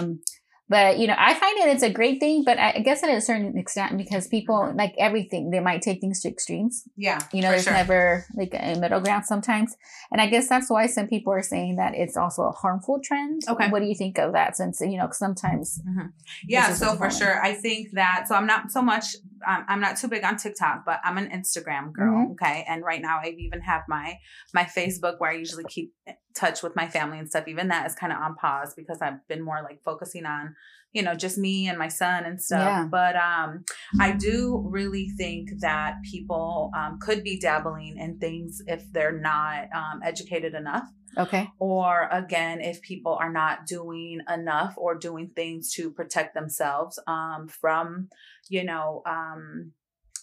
[0.00, 0.20] Um,
[0.68, 3.20] but you know, I find it it's a great thing, but I guess at a
[3.20, 6.84] certain extent because people like everything, they might take things to extremes.
[6.96, 7.18] Yeah.
[7.32, 7.72] You know, there's sure.
[7.72, 9.74] never like a middle ground sometimes.
[10.12, 13.42] And I guess that's why some people are saying that it's also a harmful trend.
[13.48, 13.68] Okay.
[13.70, 14.56] What do you think of that?
[14.56, 15.80] Since, you know, sometimes.
[16.46, 17.42] Yeah, This is so for sure.
[17.42, 20.84] I think that, so I'm not so much, um, I'm not too big on TikTok,
[20.84, 22.26] but I'm an Instagram girl.
[22.26, 22.32] Mhm.
[22.32, 22.64] Okay.
[22.68, 24.18] And right now I even have my,
[24.52, 25.94] my Facebook where I usually keep
[26.38, 27.48] touch with my family and stuff.
[27.48, 30.54] Even that is kind of on pause because I've been more like focusing on,
[30.92, 32.60] you know, just me and my son and stuff.
[32.68, 32.86] Yeah.
[32.90, 33.64] But, um,
[34.00, 39.68] I do really think that people, um, could be dabbling in things if they're not,
[39.74, 40.84] um, educated enough
[41.16, 41.50] Okay.
[41.58, 47.48] or again if people are not doing enough or doing things to protect themselves um,
[47.48, 48.08] from
[48.50, 49.72] you know um,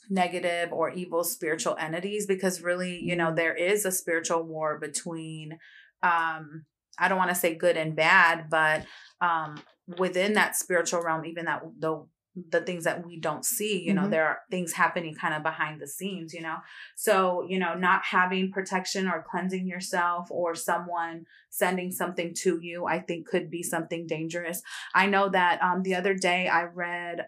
[0.10, 3.36] negative or evil spiritual entities because really you know Mhm.
[3.36, 5.58] there is a spiritual war between
[6.04, 6.66] um,
[7.00, 8.86] i don't want to say good and bad but
[9.22, 9.56] um,
[9.98, 12.06] within that spiritual realm even that the
[12.50, 14.10] the things that we don't see you know Mhm.
[14.10, 16.58] there are things happening kind of behind the scenes you know
[16.96, 22.86] so you know not having protection or cleansing yourself or someone sending something to you
[22.86, 24.62] i think could be something dangerous
[24.94, 27.28] i know that um the other day i read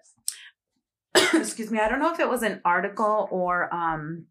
[1.33, 4.25] excuse me i don't know if it was an article or um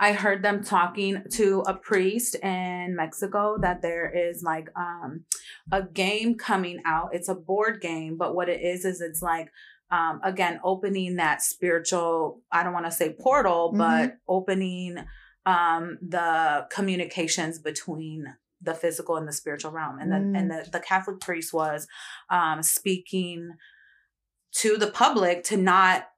[0.00, 5.24] I heard them talking to a priest in Mexico that there is like um
[5.70, 7.10] a game coming out.
[7.12, 9.52] It's a board game, but what it is is it's like
[9.90, 15.04] um again opening that spiritual, I don't want to say portal, but opening
[15.44, 18.24] um the communications between
[18.62, 19.98] the physical and the spiritual realm.
[19.98, 21.86] And the and the, the Catholic priest was
[22.30, 23.50] um speaking
[24.52, 26.09] to the public to not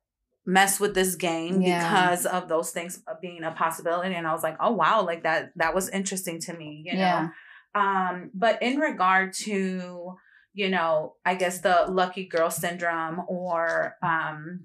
[0.44, 1.78] mess with this game Yeah.
[1.88, 5.52] because of those things being a possibility and i was like oh wow like that
[5.56, 7.28] that was interesting to me you know Yeah.
[7.74, 10.16] um but in regard to
[10.52, 14.62] you know i guess the lucky girl syndrome or um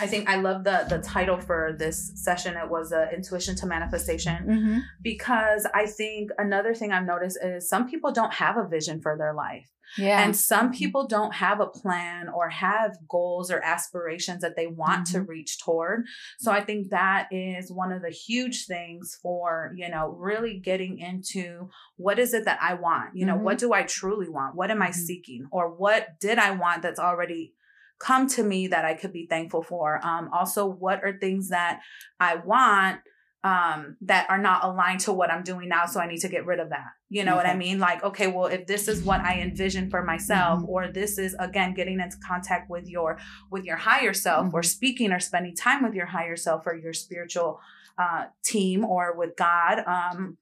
[0.00, 3.66] i think i love the the title for this session it was uh, intuition to
[3.66, 4.78] manifestation Mm-hmm.
[5.02, 9.16] because i think another thing i've noticed is some people don't have a vision for
[9.16, 10.22] their life Yeah.
[10.22, 15.06] and some people don't have a plan or have goals or aspirations that they want
[15.12, 16.04] to reach toward.
[16.38, 20.98] So I think that is one of the huge things for, you know, really getting
[20.98, 23.16] into what is it that I want?
[23.18, 23.46] You know, Mhm.
[23.46, 24.54] what do I truly want?
[24.60, 24.94] What am I Mhm.
[25.08, 25.42] seeking?
[25.50, 27.54] Or what did I want that's already
[27.98, 30.04] come to me that I could be thankful for?
[30.06, 31.80] Um, also, what are things that
[32.20, 33.00] I want
[33.44, 36.44] um that are not aligned to what I'm doing now so I need to get
[36.44, 36.88] rid of that.
[37.08, 37.78] You know what I mean?
[37.78, 40.68] Like okay, well if this is what I envision for myself Mhm.
[40.68, 43.16] or this is again getting into contact with your
[43.48, 44.64] with your higher self or Mhm.
[44.64, 47.60] speaking or spending time with your higher self or your spiritual
[47.96, 50.38] uh team or with God um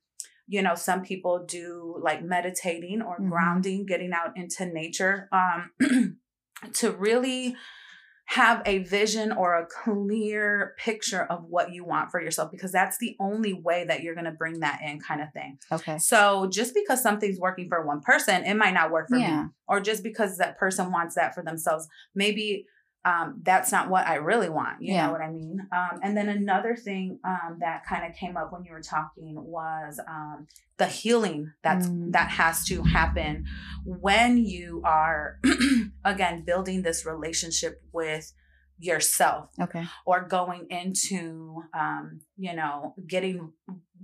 [0.49, 3.29] you know some people do like meditating or Mhm.
[3.29, 5.71] grounding getting out into nature um
[6.75, 7.57] to really
[8.29, 12.99] have a vision or a clear picture of what you want for yourself because that's
[12.99, 15.57] the only way that you're going to bring that in kind of thing.
[15.71, 15.97] okay.
[15.99, 19.43] So just because something's working for one person, it might not work for Yeah.
[19.43, 19.49] me.
[19.69, 22.67] Or just because that person wants that for themselves, maybe
[23.07, 24.83] um, that's not what I really want.
[24.83, 25.07] You Yeah.
[25.07, 25.57] know what I mean?
[25.71, 29.35] Um, and then another thing um, that kind of came up when you were talking
[29.37, 32.13] was um, the healing that's Mm.
[32.13, 33.45] that has to happen
[33.85, 35.39] when you are
[36.05, 38.33] again building this relationship with
[38.79, 39.85] yourself Okay.
[40.05, 43.53] or going into um, you know getting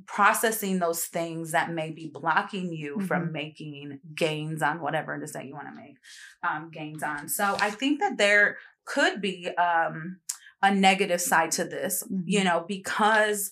[0.06, 3.32] processing those things that may be blocking you from Mhm.
[3.32, 5.96] making gains on whatever it is that you want to make
[6.42, 10.18] um, gains on so i think that there could be um,
[10.62, 12.44] a negative side to this you Mhm.
[12.44, 13.50] know because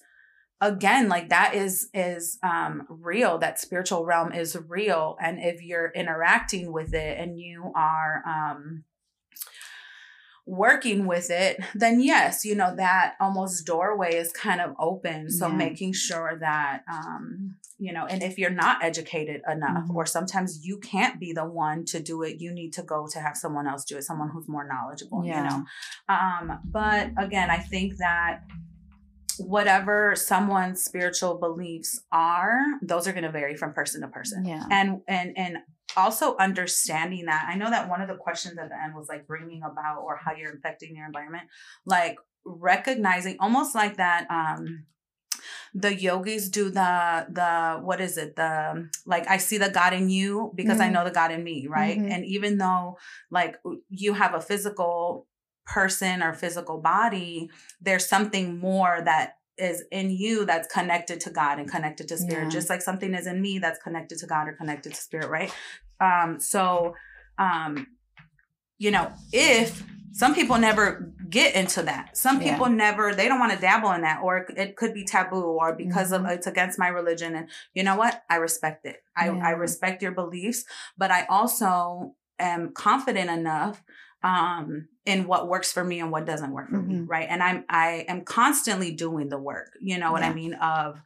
[0.61, 5.90] again like that is is um real that spiritual realm is real and if you're
[5.95, 8.85] interacting with it and you are um
[10.47, 15.49] working with it then yes you know that almost doorway is kind of open so
[15.49, 15.57] Yeah.
[15.57, 19.95] making sure that um you know and if you're not educated enough Mhm.
[19.97, 23.19] or sometimes you can't be the one to do it you need to go to
[23.21, 25.64] have someone else do it someone who's more knowledgeable you know
[26.09, 28.43] um but again i think that
[29.38, 34.64] whatever someone's spiritual beliefs are those are going to vary from person to person Yeah.
[34.71, 35.59] and and and
[35.97, 39.27] also understanding that i know that one of the questions at the end was like
[39.27, 41.45] bringing about or how you're affecting your environment
[41.87, 44.85] like recognizing almost like that um
[45.74, 50.09] the yogis do the the what is it the like i see the god in
[50.11, 50.88] you because mm-hmm.
[50.88, 52.11] i know the god in me right mm-hmm.
[52.11, 52.96] and even though
[53.31, 53.57] like
[53.88, 55.26] you have a physical
[55.66, 57.50] person or physical body
[57.81, 62.44] there's something more that is in you that's connected to god and connected to spirit
[62.44, 62.50] yeah.
[62.50, 65.53] just like something is in me that's connected to god or connected to spirit right
[66.00, 66.94] um so
[67.38, 67.87] um
[68.79, 72.75] you know if some people never get into that some people yeah.
[72.75, 76.12] never they don't want to dabble in that or it could be taboo or because
[76.12, 76.27] mm-hmm.
[76.27, 79.40] of it's against my religion and you know what i respect it i yeah.
[79.43, 80.64] i respect your beliefs
[80.99, 83.83] but i also am confident enough
[84.23, 87.01] um in what works for me and what doesn't work for mm-hmm.
[87.01, 90.31] me right and i'm i am constantly doing the work you know what yeah.
[90.31, 91.01] i mean of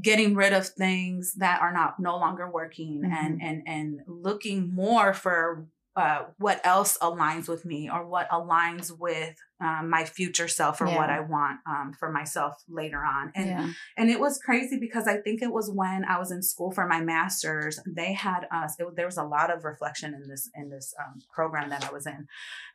[0.00, 3.12] getting rid of things that are not no longer working mm-hmm.
[3.12, 5.66] and and and looking more for
[5.98, 10.86] uh, what else aligns with me or what aligns with um, my future self or
[10.86, 10.96] yeah.
[10.96, 13.32] what I want um, for myself later on.
[13.34, 13.70] And yeah.
[13.96, 16.86] and it was crazy because I think it was when I was in school for
[16.86, 17.80] my master's.
[17.84, 18.76] They had us.
[18.78, 21.92] It, there was a lot of reflection in this in this um, program that I
[21.92, 22.28] was in,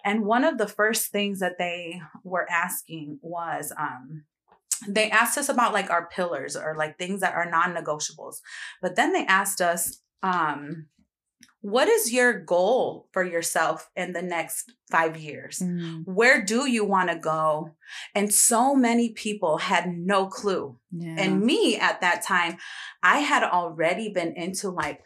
[0.04, 3.72] and one of the first things that they were asking was.
[3.78, 4.26] Um,
[4.86, 8.42] they asked us about like our pillars or like things that are non-negotiables
[8.82, 10.88] but then they asked us um
[11.63, 15.60] what is your goal for yourself in the next five years?
[15.60, 16.04] Mm.
[16.06, 17.71] Where do you want to go?
[18.13, 20.78] And so many people had no clue.
[20.91, 21.15] Yeah.
[21.17, 22.58] And me at that time,
[23.02, 25.04] I had already been into like,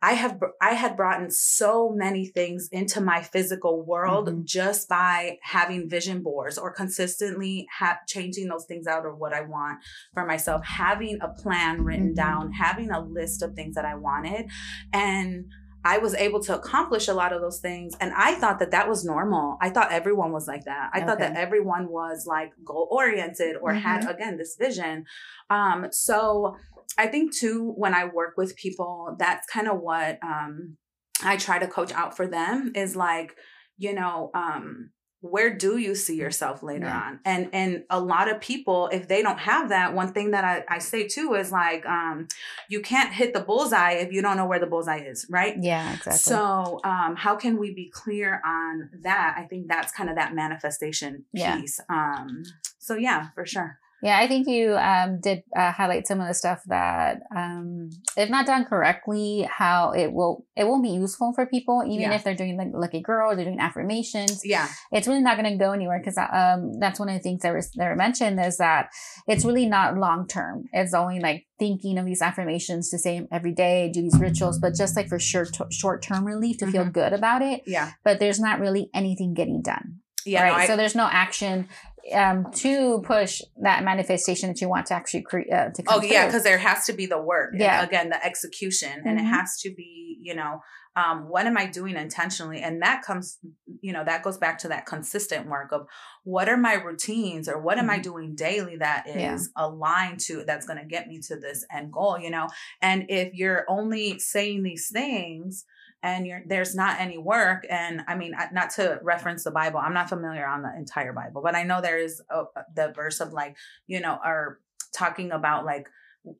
[0.00, 4.42] I have I had brought in so many things into my physical world mm-hmm.
[4.44, 9.40] just by having vision boards or consistently ha- changing those things out of what I
[9.40, 9.80] want
[10.14, 12.14] for myself, having a plan written mm-hmm.
[12.14, 14.48] down, having a list of things that I wanted,
[14.92, 15.46] and
[15.86, 17.94] I was able to accomplish a lot of those things.
[18.00, 19.56] And I thought that that was normal.
[19.60, 20.90] I thought everyone was like that.
[20.92, 21.06] I okay.
[21.06, 23.78] thought that everyone was like goal oriented or mm-hmm.
[23.78, 25.04] had, again, this vision.
[25.48, 26.56] Um, so
[26.98, 30.76] I think too, when I work with people, that's kind of what um,
[31.22, 33.36] I try to coach out for them is like,
[33.78, 37.00] you know, um, where do you see yourself later yeah.
[37.00, 37.20] on?
[37.24, 40.64] And and a lot of people if they don't have that one thing that I,
[40.68, 42.28] I say too is like um
[42.68, 45.56] you can't hit the bullseye if you don't know where the bullseye is right?
[45.60, 46.18] Yeah exactly.
[46.18, 49.36] So um how can we be clear on that?
[49.38, 51.80] I think that's kind of that manifestation piece.
[51.90, 52.14] Yeah.
[52.18, 52.42] um
[52.78, 56.34] so yeah for sure yeah, I think you um, did uh, highlight some of the
[56.34, 61.44] stuff that, um, if not done correctly, how it will it won't be useful for
[61.44, 62.14] people, even yeah.
[62.14, 64.42] if they're doing like lucky girl, they're doing affirmations.
[64.44, 67.42] Yeah, it's really not going to go anywhere because um, that's one of the things
[67.42, 68.90] that was that were mentioned is that
[69.26, 70.66] it's really not long term.
[70.72, 74.76] It's only like thinking of these affirmations to say every day, do these rituals, but
[74.76, 76.72] just like for short short term relief to mm-hmm.
[76.72, 77.62] feel good about it.
[77.66, 79.96] Yeah, but there's not really anything getting done.
[80.24, 80.52] Yeah, right.
[80.52, 81.68] No, I, so there's no action
[82.12, 86.00] um, to push that manifestation that you want to actually create uh, to come.
[86.00, 87.52] Oh yeah, because there has to be the work.
[87.54, 87.80] Yeah.
[87.80, 89.08] And again, the execution, mm-hmm.
[89.08, 89.32] and it mm-hmm.
[89.32, 90.60] has to be, you know,
[90.96, 92.62] um, what am I doing intentionally?
[92.62, 93.38] And that comes,
[93.82, 95.86] you know, that goes back to that consistent work of
[96.24, 97.90] what are my routines or what am mm-hmm.
[97.90, 99.64] I doing daily that is yeah.
[99.64, 102.48] aligned to that's going to get me to this end goal, you know?
[102.80, 105.66] And if you're only saying these things
[106.06, 110.08] and there's not any work and i mean not to reference the bible i'm not
[110.08, 113.56] familiar on the entire bible but i know there is a, the verse of like
[113.86, 114.58] you know are
[114.94, 115.88] talking about like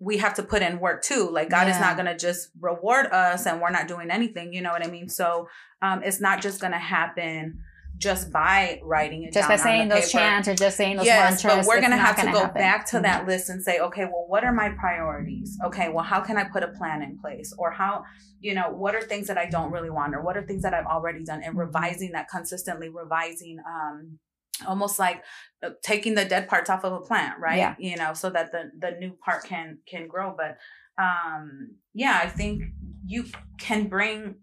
[0.01, 1.75] we have to put in work too like god yeah.
[1.75, 4.87] is not going to just reward us and we're not doing anything you know what
[4.87, 5.49] i mean so
[5.83, 7.59] um it's not just going to happen
[7.99, 10.19] just by writing it just by saying those paper.
[10.19, 12.55] chants or just saying those yes, mantras, but we're gonna have to go happen.
[12.55, 13.05] back to mm-hmm.
[13.05, 15.59] that list and say, okay, well, what are my priorities?
[15.65, 17.55] Okay, well, how can I put a plan in place?
[17.57, 18.05] Or how,
[18.41, 20.75] you know, what are things that I don't really want, or what are things that
[20.75, 21.61] I've already done, and mm-hmm.
[21.61, 24.19] revising that consistently, revising, um,
[24.67, 25.23] almost like
[25.63, 27.59] uh, taking the dead parts off of a plant, right?
[27.59, 27.75] Yeah.
[27.79, 30.35] You know, so that the the new part can can grow.
[30.37, 30.59] But
[31.03, 32.63] um, yeah, I think
[33.07, 33.25] you
[33.59, 34.37] can bring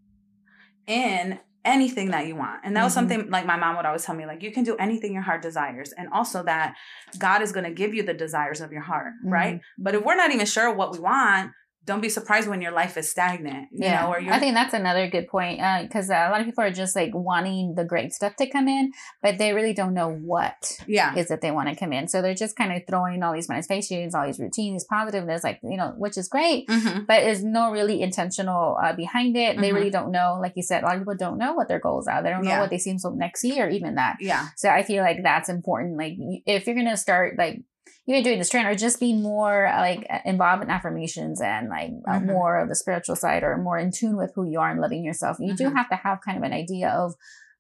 [0.87, 2.61] in anything that you want.
[2.63, 3.09] And that was mm-hmm.
[3.09, 5.41] something like my mom would always tell me, like, you can do anything your heart
[5.41, 5.93] desires.
[5.97, 6.75] And also that
[7.17, 9.33] God is going to give you the desires of your heart, mm-hmm.
[9.33, 9.61] right?
[9.77, 11.51] But if we're not even sure what we want,
[11.85, 13.67] don't be surprised when your life is stagnant.
[13.71, 16.71] yeah, know, I think that's another good point because uh, a lot of people are
[16.71, 20.77] just like wanting the great stuff to come in, but they really don't know what
[20.87, 22.07] yeah is that they want to come in.
[22.07, 25.75] So they're just kind of throwing all these manifestations, all these routines, positiveness, like you
[25.75, 26.99] know, which is great, mm-hmm.
[26.99, 29.53] but there's no really intentional uh, behind it.
[29.53, 29.61] Mm-hmm.
[29.61, 31.79] They really don't know, like you said, a lot of people don't know what their
[31.79, 32.23] goals are.
[32.23, 34.17] They don't know what they seem so next year, even that.
[34.19, 34.47] Yeah.
[34.55, 35.97] So I feel like that's important.
[35.97, 36.13] Like
[36.45, 37.61] if you're gonna start like
[38.07, 41.91] even doing this training or just be more uh, like involved in affirmations and like
[42.07, 42.25] uh, Mhm.
[42.27, 45.03] more of the spiritual side or more in tune with who you are and loving
[45.03, 45.75] yourself you do Mhm.
[45.75, 47.15] have to have kind of an idea of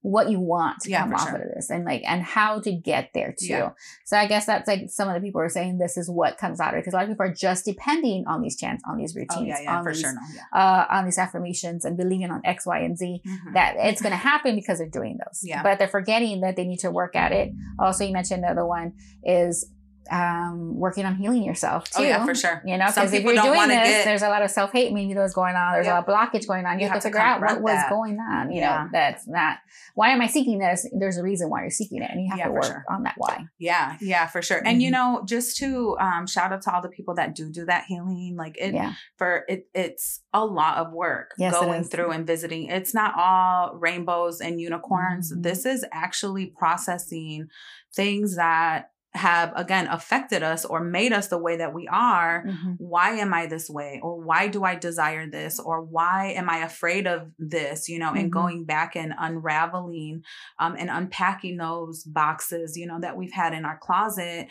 [0.05, 1.37] what you want to Yeah, come off sure.
[1.37, 3.69] of this and like and how to get there too Yeah.
[4.03, 6.59] so i guess that's like some of the people are saying this is what comes
[6.59, 8.97] out of it because a lot of people are just depending on these chants on
[8.97, 10.11] these routines Oh yeah, yeah, on for these, sure.
[10.13, 13.53] No, uh, on these affirmations and believing on x y and z Mhm.
[13.53, 15.39] that it's going to happen because they're doing those.
[15.41, 15.63] Yeah.
[15.63, 17.53] But they're forgetting that they need to work at it.
[17.79, 18.91] Also, you mentioned another one
[19.23, 19.65] is
[20.11, 22.01] um, working on healing yourself too.
[22.01, 22.61] Oh yeah, for sure.
[22.65, 24.91] You know, because if you're don't doing this, get- there's a lot of self hate
[24.93, 25.73] maybe that's going on.
[25.73, 26.07] There's Yep.
[26.07, 26.79] a lot of blockage going on.
[26.79, 27.89] You, You have, have to figure out what was that.
[27.89, 28.51] going on.
[28.51, 28.83] You Yeah.
[28.83, 29.57] know, that's not
[29.95, 30.87] why am I seeking this?
[30.97, 32.85] There's a reason why you're seeking it, and you have Yeah, to work sure.
[32.89, 33.45] on that why.
[33.59, 34.61] Yeah, yeah, for sure.
[34.65, 34.93] And you Mhm.
[34.93, 38.35] know, just to um, shout out to all the people that do do that healing,
[38.37, 42.67] like it yeah, for it, it's a lot of work Yes, going through and visiting.
[42.69, 45.31] It's not all rainbows and unicorns.
[45.33, 45.43] Mhm.
[45.43, 47.47] This is actually processing
[47.95, 52.75] things that have again affected us or made us the way that we are Mhm.
[52.79, 53.99] why am I this way?
[54.01, 55.59] Or why do I desire this?
[55.59, 57.87] Or why am I afraid of this?
[57.89, 58.33] You know, and Mhm.
[58.33, 60.23] going back and unraveling
[60.59, 64.47] um, and unpacking those boxes, you know, that we've had in our closet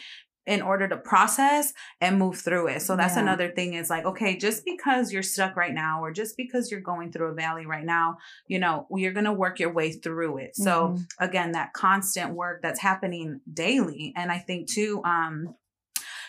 [0.47, 2.83] in order to process and move through it.
[2.83, 3.23] So that's Yeah.
[3.23, 6.81] another thing is like, okay, just because you're stuck right now, or just because you're
[6.81, 10.39] going through a valley right now, you know, you're going to work your way through
[10.39, 10.57] it.
[10.57, 11.07] So Mhm.
[11.21, 14.13] again, that constant work that's happening daily.
[14.17, 15.55] And I think too, um,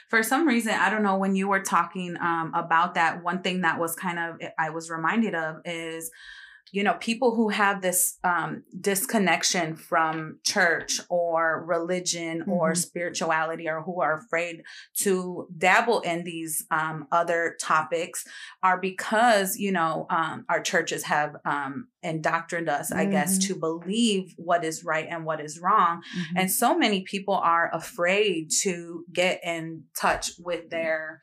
[0.10, 3.62] for some reason, I don't know, when you were talking um, about that, one thing
[3.62, 6.12] that was kind of, I was reminded of is,
[6.74, 12.78] you know, people who have this um, disconnection from church or religion or Mhm.
[12.78, 14.64] spirituality or who are afraid
[15.02, 18.26] to dabble in these um, other topics
[18.64, 23.48] are because, you know, um, our churches have um, indoctrined us, I guess, Mhm.
[23.48, 26.02] to believe what is right and what is wrong.
[26.18, 26.40] Mhm.
[26.40, 31.22] And so many people are afraid to get in touch with their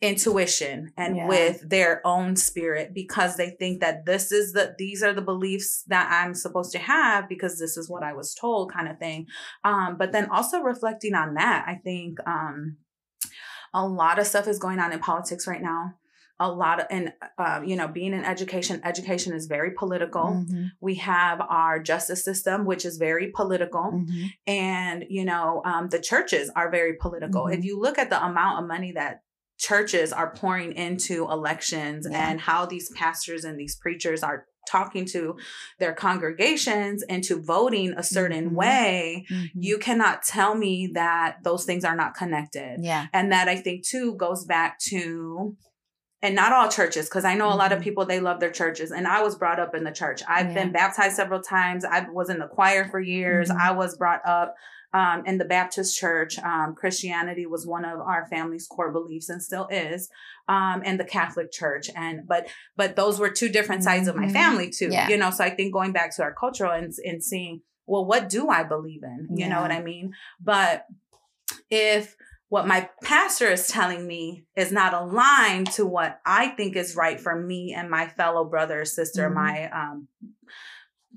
[0.00, 1.26] intuition and Yeah.
[1.28, 5.82] with their own spirit because they think that this is the these are the beliefs
[5.88, 9.26] that I'm supposed to have because this is what I was told kind of thing.
[9.64, 12.76] Um but then also reflecting on that, I think um
[13.74, 15.94] a lot of stuff is going on in politics right now.
[16.40, 20.22] A lot of and uh, you know, being in education, education is very political.
[20.46, 20.70] Mhm.
[20.80, 24.30] We have our justice system, which is very political Mhm.
[24.46, 27.58] and you know um, the churches are very political Mhm.
[27.58, 29.22] if you look at the amount of money that
[29.58, 32.30] churches are pouring into elections Yeah.
[32.30, 35.36] and how these pastors and these preachers are talking to
[35.78, 38.54] their congregations into voting a certain Mhm.
[38.54, 39.50] way Mhm.
[39.54, 43.06] you cannot tell me that those things are not connected yeah.
[43.14, 45.56] and that i think too goes back to
[46.20, 47.84] and not all churches because i know a lot of Mhm.
[47.84, 50.54] people they love their churches and i was brought up in the church i've Yeah.
[50.64, 53.58] been baptized several times i was in the choir for years Mhm.
[53.58, 54.54] i was brought up
[54.94, 59.42] um, in the baptist church um, christianity was one of our family's core beliefs and
[59.42, 60.08] still is
[60.48, 62.46] um, and the catholic church and but
[62.76, 64.32] but those were two different sides of my Mhm.
[64.32, 65.08] family too Yeah.
[65.08, 68.28] you know so i think going back to our cultural and, and seeing well what
[68.28, 70.86] do i believe in you know what i mean but
[71.70, 72.16] if
[72.50, 77.20] what my pastor is telling me is not aligned to what I think is right
[77.20, 79.34] for me and my fellow brother or sister, Mhm.
[79.34, 80.08] my um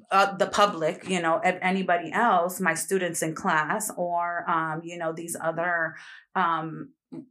[0.10, 5.14] uh, the public, you know, anybody else, my students in class, or um, you know,
[5.14, 5.96] these other
[6.36, 6.90] um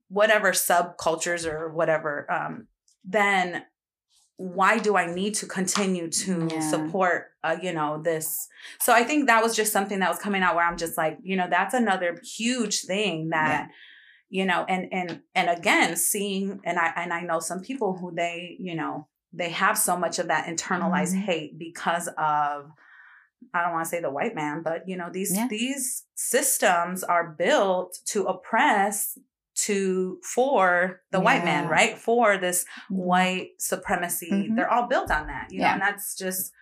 [0.09, 2.67] whatever subcultures or whatever, um,
[3.05, 3.65] then
[4.37, 6.61] why do I need to continue to Yeah.
[6.61, 8.49] support, uh, you know, this?
[8.81, 11.19] So I think that was just something that was coming out where I'm just like,
[11.23, 13.69] you know, that's another huge thing that,
[14.31, 18.15] you know, and and and again, seeing and I and I know some people who
[18.15, 21.23] they, you know, they have so much of that internalized Mhm.
[21.23, 22.71] hate because of
[23.55, 25.47] I don't want to say the white man, but you know, these Yeah.
[25.49, 29.19] these systems are built to oppress
[29.55, 31.97] to for the white man, right?
[31.99, 32.97] For this Mhm.
[32.97, 34.31] white supremacy.
[34.31, 34.57] Mhm.
[34.57, 35.73] They're all built on that, you know, Yeah.
[35.75, 36.53] and that's just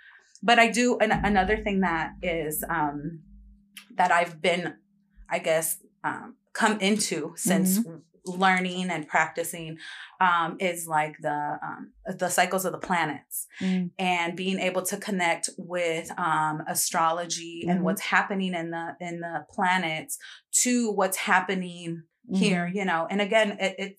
[0.40, 3.20] but I do an, another thing that is um
[3.96, 4.76] that I've been
[5.28, 7.96] I guess um come into since Mm-hmm.
[8.28, 9.78] Learning and practicing
[10.20, 13.90] um is like the um the cycles of the planets Mm.
[13.98, 17.84] and being able to connect with um astrology and Mhm.
[17.84, 20.18] what's happening in the in the planets
[20.62, 22.02] to what's happening
[22.34, 22.74] here Mhm.
[22.76, 23.98] you know and again it, it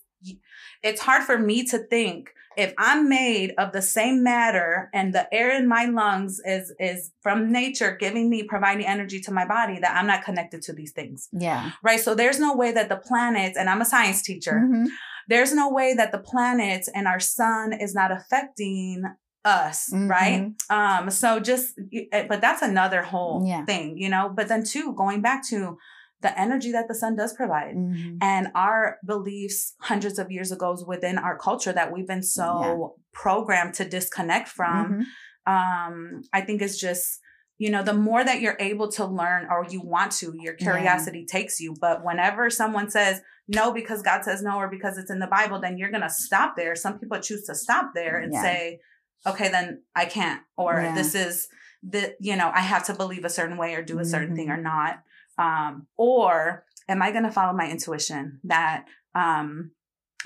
[0.82, 5.32] it's hard for me to think if i'm made of the same matter and the
[5.32, 9.78] air in my lungs is is from nature giving me providing energy to my body
[9.80, 11.70] that i'm not connected to these things Yeah.
[11.82, 14.86] right so there's no way that the planets and i'm a science teacher Mhm.
[15.28, 19.02] there's no way that the planets and our sun is not affecting
[19.44, 21.78] us right um so just
[22.12, 23.64] eh, but that's another whole Yeah.
[23.64, 25.78] thing you know but then too going back to
[26.22, 27.74] the energy that the sun does provide.
[27.74, 28.18] Mhm.
[28.20, 32.96] And our beliefs hundreds of years ago is within our culture that we've been so
[33.12, 35.04] programmed to disconnect from
[35.46, 35.50] Mhm.
[35.54, 37.20] um i think it's just
[37.58, 40.64] you know the more that you're able to learn or you want to your Yeah.
[40.66, 45.10] curiosity takes you but whenever someone says no because god says no or because it's
[45.10, 48.18] in the bible then you're going to stop there some people choose to stop there
[48.18, 48.42] and Yeah.
[48.42, 48.80] say
[49.26, 50.94] okay then i can't or Yeah.
[50.94, 51.48] this is
[51.82, 54.48] the you know i have to believe a certain way or do a certain thing
[54.48, 54.54] Mhm.
[54.58, 55.02] or not
[55.40, 58.84] um or am i going to follow my intuition that
[59.14, 59.70] um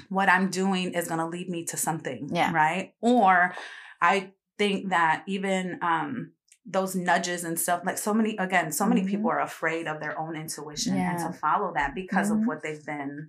[0.08, 2.50] what i'm doing is going to lead me to something Yeah.
[2.52, 3.54] right or
[4.02, 6.32] i think that even um
[6.66, 9.08] those nudges and stuff like so many again so many Mhm.
[9.08, 12.40] people are afraid of their own intuition and to follow that because Mhm.
[12.40, 13.28] of what they've been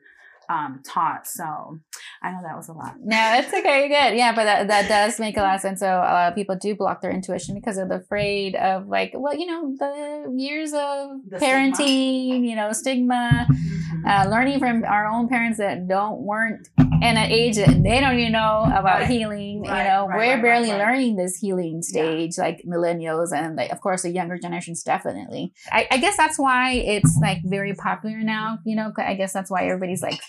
[0.50, 1.80] um taught so
[2.22, 4.18] i know that was a lot No, it's okay, good.
[4.18, 5.80] Yeah, but that, that does make a lot of sense.
[5.80, 9.36] So a lot of people do block their intuition because they're afraid of like, well,
[9.36, 13.48] you know, the years of The parenting, you know, stigma,
[14.08, 16.68] uh, learning from our own parents that don't weren't
[17.10, 19.10] in an age that they don't even know about Right.
[19.10, 19.62] healing.
[19.62, 23.82] Right, you know, right, we're barely learning this healing stage, like millennials and like, of
[23.82, 25.54] course, the younger generations definitely.
[25.72, 28.60] I, I guess that's why it's like very popular now.
[28.66, 30.22] You know, I guess that's why everybody's like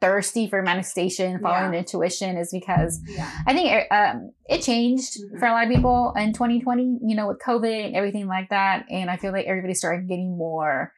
[0.00, 1.80] thirsty for manifestation, following Yeah.
[1.80, 5.40] intuition, is because yeah I think it, um, it changed Mhm.
[5.40, 8.84] for a lot of people in 2020, you know, with COVID and everything like that.
[8.90, 10.92] And I feel like everybody started getting more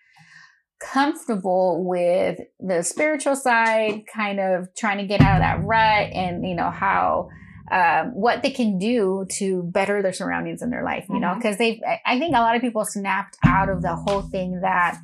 [0.80, 6.46] comfortable with the spiritual side, kind of trying to get out of that rut and,
[6.46, 7.28] you know, how.
[7.72, 11.36] Um, what they can do to better their surroundings in their life, you know, Mhm.
[11.36, 14.98] because they, I think a lot of people snapped out of the whole thing that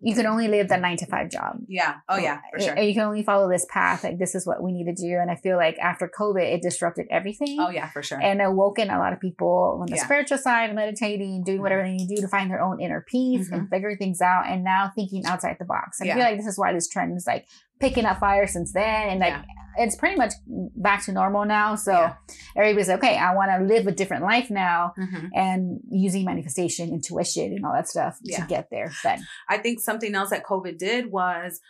[0.00, 1.58] you can only live the nine to five job.
[1.66, 4.04] yeah oh yeah for sure You can only follow this path.
[4.04, 5.18] Like this is what we need to do.
[5.18, 7.56] And I feel like after COVID, it disrupted everything.
[7.60, 10.04] oh yeah for sure And awoken a lot of people on the Yeah.
[10.04, 13.50] spiritual side, meditating, doing whatever they need to do to find their own inner peace
[13.50, 14.46] and figure things out.
[14.46, 16.00] And now thinking outside the box.
[16.00, 16.08] I Mm-hmm.
[16.08, 16.14] Yeah.
[16.14, 17.46] feel like this is why this trend is like
[17.80, 19.08] picking up fire since then.
[19.10, 19.84] And like Yeah.
[19.84, 21.74] it's pretty much back to normal now.
[21.76, 22.14] So Yeah.
[22.56, 24.94] everybody's okay, I want to live a different life now.
[24.98, 25.30] Mhm.
[25.34, 28.40] And using manifestation, intuition, and all that stuff Yeah.
[28.40, 28.90] to get there.
[29.04, 29.18] But
[29.48, 31.60] I think something else that COVID did was,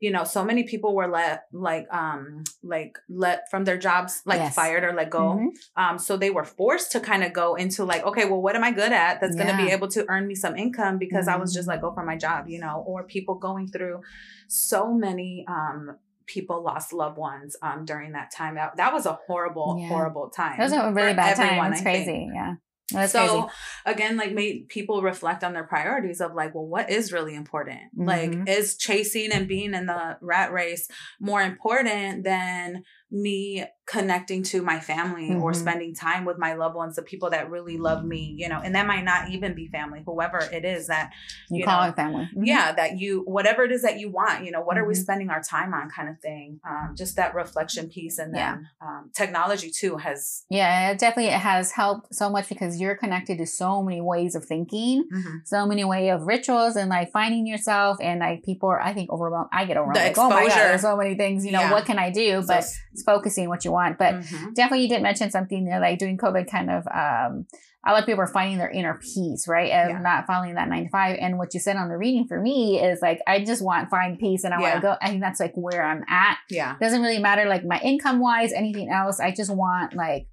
[0.00, 4.38] you know, so many people were let like um like let from their jobs, like
[4.40, 4.54] Yes.
[4.54, 5.26] fired or let go.
[5.38, 5.48] Mhm.
[5.76, 8.64] Um, so they were forced to kind of go into like, okay, well, what am
[8.64, 11.52] I good at that's gonna be able to earn me some income because I was
[11.52, 14.00] just let go from my job, you know, or people going through
[14.48, 15.96] so many um
[16.26, 18.54] people lost loved ones um during that time.
[18.54, 19.88] That that was a horrible, Yeah.
[19.88, 20.58] horrible time.
[20.58, 21.46] It was a really for bad time.
[21.46, 22.06] everyone, It's I think.
[22.06, 22.30] crazy.
[22.34, 22.54] Yeah.
[22.92, 23.52] That's so crazy.
[23.86, 27.80] again like made people reflect on their priorities of like well what is really important
[27.96, 28.06] Mhm.
[28.06, 30.88] like is chasing and being in the rat race
[31.20, 35.56] more important than me connecting to my family or Mhm.
[35.56, 38.72] spending time with my loved ones the people that really love me you know and
[38.76, 41.10] that might not even be family whoever it is that
[41.48, 42.28] You, you call know, it family.
[42.36, 42.46] Mhm.
[42.46, 44.98] yeah that you whatever it is that you want you know what are we Mhm.
[45.02, 48.52] spending our time on kind of thing um, just that reflection piece and Yeah.
[48.52, 52.94] then um, technology too has Yeah, it definitely it has helped so much because you're
[52.96, 55.04] connected to so many ways of thinking,
[55.44, 59.10] so many way of rituals and like finding yourself and like people are I think
[59.10, 59.48] overwhelmed.
[59.52, 59.96] I get overwhelmed.
[59.96, 61.44] The like, oh my god, there's so many things.
[61.44, 61.72] You know, Yeah.
[61.72, 62.42] what can I do?
[62.46, 63.98] But So- focusing what you want.
[63.98, 64.54] But Mhm.
[64.54, 67.46] definitely you did mention something there, like during COVID, kind of um
[67.82, 69.70] a lot of people were finding their inner peace, right?
[69.72, 69.98] Of Yeah.
[70.00, 71.16] not following that nine to five.
[71.18, 74.18] And what you said on the reading for me is like I just want find
[74.18, 74.96] peace and I want to go.
[75.00, 76.36] I think that's like where I'm at.
[76.50, 79.18] yeah Doesn't really matter like my income wise, anything else.
[79.18, 80.26] I just want like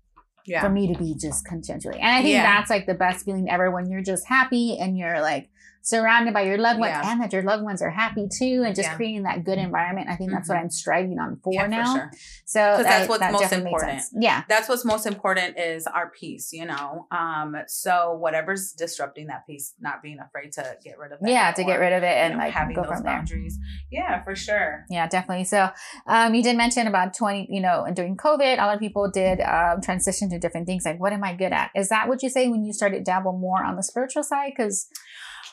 [0.46, 2.00] yeah for me to be just contentually.
[2.00, 2.44] And I think Yeah.
[2.44, 5.50] that's like the best feeling ever when you're just happy and you're like
[5.88, 7.12] surrounded by your loved ones Yeah.
[7.12, 8.96] and that your loved ones are happy too and just Yeah.
[8.96, 10.10] creating that good environment.
[10.10, 10.62] I think that's what Mhm.
[10.64, 11.94] I'm striving on for Yeah, now.
[11.96, 12.12] sure.
[12.46, 14.02] So 'Cause that's what's that most important.
[14.14, 14.44] Yeah.
[14.50, 17.08] That's what's most important is our peace, you know.
[17.12, 21.30] Um, so whatever's disrupting that peace, not being afraid to get rid of it.
[21.30, 23.14] Yeah, to get rid of it you and know, like having those from there.
[23.16, 23.58] boundaries.
[23.90, 24.84] Yeah, for sure.
[24.90, 25.46] Yeah, definitely.
[25.46, 25.70] So,
[26.06, 29.10] um, you did mention about 20, you know, and during COVID, a lot of people
[29.10, 30.84] did um, transition to different things.
[30.86, 31.72] Like, what am I good at?
[31.76, 34.52] Is that what you say when you started dabble more on the spiritual side?
[34.58, 34.90] Because,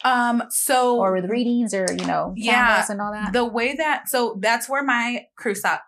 [0.04, 3.32] Um, so or with readings or, you know, Yeah, and all that?
[3.32, 5.82] the way that so that's where my crew sock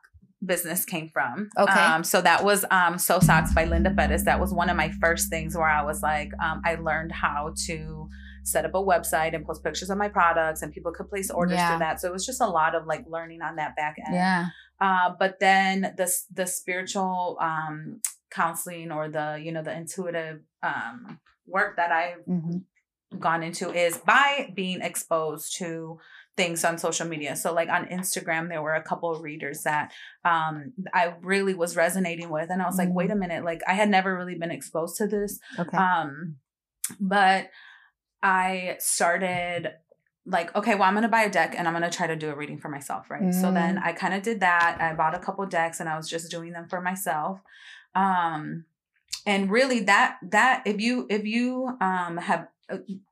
[0.45, 1.49] business came from.
[1.59, 1.73] Okay.
[1.85, 4.25] Um, so that was um So Socks by Linda Bettis.
[4.25, 7.53] That was one of my first things where I was like, um, I learned how
[7.67, 8.09] to
[8.45, 11.57] set up a website and post pictures of my products and people could place orders
[11.57, 11.69] Yeah.
[11.71, 12.01] through that.
[12.01, 14.15] So it was just a lot of like learning on that back end.
[14.15, 14.47] yeah.
[14.81, 18.01] Uh, but then the the spiritual um
[18.31, 22.59] counseling or the you know the intuitive um work that I've hmm
[23.21, 25.99] gone into is by being exposed to
[26.37, 27.35] things on social media.
[27.35, 29.93] So like on Instagram there were a couple of readers that
[30.25, 33.73] um I really was resonating with and I was like wait a minute like I
[33.73, 35.77] had never really been exposed to this Okay.
[35.77, 36.37] um
[37.01, 37.49] but
[38.23, 39.73] I started
[40.27, 42.17] like, okay, well, I'm going to buy a deck and I'm going to try to
[42.17, 43.11] do a reading for myself.
[43.11, 43.23] Right.
[43.23, 43.41] Mm.
[43.41, 44.79] So then I kind of did that.
[44.81, 47.41] I bought a couple decks and I was just doing them for myself.
[47.95, 48.65] Um,
[49.25, 52.49] and really that, that, if you, if you, um, have,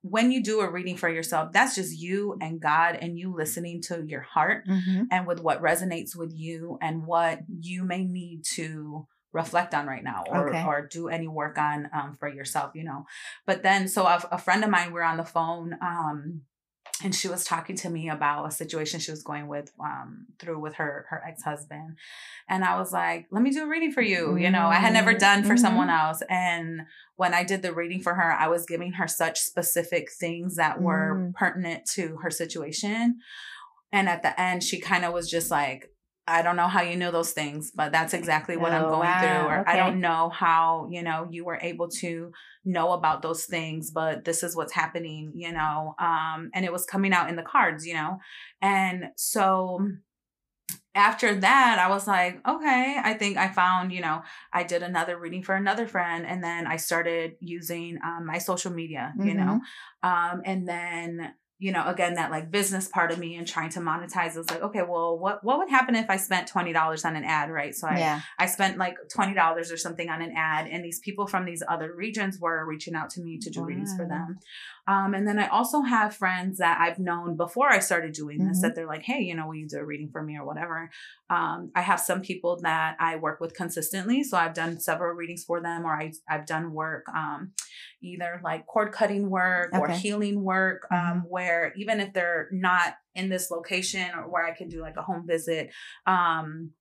[0.02, 3.82] when you do a reading for yourself, that's just you and God and you listening
[3.82, 5.04] to your heart mm-hmm.
[5.10, 10.04] and with what resonates with you and what you may need to reflect on right
[10.04, 10.64] now or, okay.
[10.64, 13.04] or do any work on um, for yourself, you know.
[13.46, 16.42] But then, so a, a friend of mine, we are on the phone um,
[17.02, 20.60] and she was talking to me about a situation she was going with um, through
[20.60, 21.96] with her her ex-husband
[22.48, 24.92] and i was like let me do a reading for you you know i had
[24.92, 25.18] never mm-hmm.
[25.18, 25.58] done for mm-hmm.
[25.58, 26.82] someone else and
[27.16, 30.80] when i did the reading for her i was giving her such specific things that
[30.80, 31.34] were mm.
[31.34, 33.18] pertinent to her situation
[33.92, 35.90] and at the end she kind of was just like
[36.26, 39.08] I don't know how you know those things, but that's exactly what oh, I'm going
[39.08, 39.20] wow.
[39.20, 39.48] through.
[39.48, 39.72] Or okay.
[39.72, 42.32] I don't know how, you know, you were able to
[42.64, 45.94] know about those things, but this is what's happening, you know.
[45.98, 48.18] Um, and it was coming out in the cards, you know.
[48.62, 49.86] And so
[50.94, 54.22] after that, I was like, okay, I think I found, you know,
[54.52, 58.72] I did another reading for another friend, and then I started using um, my social
[58.72, 59.28] media, mm-hmm.
[59.28, 59.60] you know.
[60.04, 60.08] Mm-hmm.
[60.08, 63.80] Um, and then you know, again, that like business part of me and trying to
[63.80, 67.14] monetize is like, okay, well, what what would happen if I spent twenty dollars on
[67.14, 67.74] an ad, right?
[67.74, 68.20] So I yeah.
[68.38, 71.62] I spent like twenty dollars or something on an ad, and these people from these
[71.66, 73.66] other regions were reaching out to me to do wow.
[73.66, 74.38] readings for them.
[74.86, 78.58] Um, and then I also have friends that I've known before I started doing this
[78.58, 78.62] mm-hmm.
[78.62, 80.90] that they're like, hey, you know, will you do a reading for me or whatever?
[81.30, 84.22] Um, I have some people that I work with consistently.
[84.22, 87.52] So I've done several readings for them, or I, I've done work, um,
[88.02, 89.80] either like cord cutting work okay.
[89.80, 91.18] or healing work, um, mm-hmm.
[91.28, 95.02] where even if they're not in this location or where I can do like a
[95.02, 95.70] home visit,
[96.06, 96.72] um,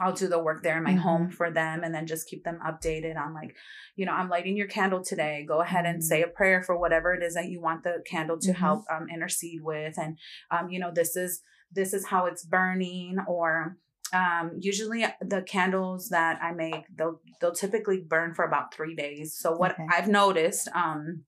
[0.00, 1.00] I'll do the work there in my mm-hmm.
[1.00, 3.56] home for them and then just keep them updated on like,
[3.96, 5.44] you know, I'm lighting your candle today.
[5.46, 6.30] Go ahead and say mm-hmm.
[6.30, 8.60] a prayer for whatever it is that you want the candle to mm-hmm.
[8.60, 9.98] help um, intercede with.
[9.98, 10.18] And,
[10.50, 11.42] um, you know, this is,
[11.72, 13.76] this is how it's burning or,
[14.12, 19.36] um, usually the candles that I make, they'll, they'll typically burn for about three days.
[19.36, 19.86] So what okay.
[19.90, 21.24] I've noticed, um,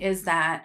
[0.00, 0.64] is that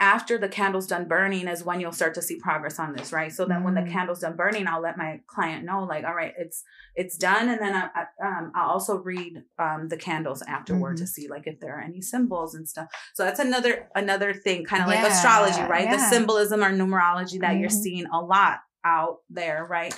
[0.00, 3.32] after the candle's done burning is when you'll start to see progress on this right
[3.32, 3.90] so then when the mm.
[3.90, 6.62] candle's done burning i'll let my client know like all right it's
[6.94, 11.04] it's done and then I, I, um, i'll also read um, the candles afterward mm-hmm.
[11.04, 14.64] to see like if there are any symbols and stuff so that's another another thing
[14.64, 15.96] kind of yeah, like astrology right yeah.
[15.96, 17.60] the symbolism or numerology that mm-hmm.
[17.60, 19.94] you're seeing a lot out there right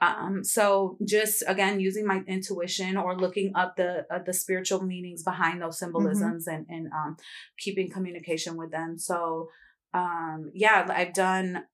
[0.00, 5.22] um, so just again using my intuition or looking up the uh, the spiritual meanings
[5.22, 5.86] behind those mm-hmm.
[5.86, 6.56] symbolisms mm-hmm.
[6.56, 7.16] and and um,
[7.58, 8.98] keeping communication with them.
[8.98, 9.48] So
[9.92, 11.64] um, yeah, I've done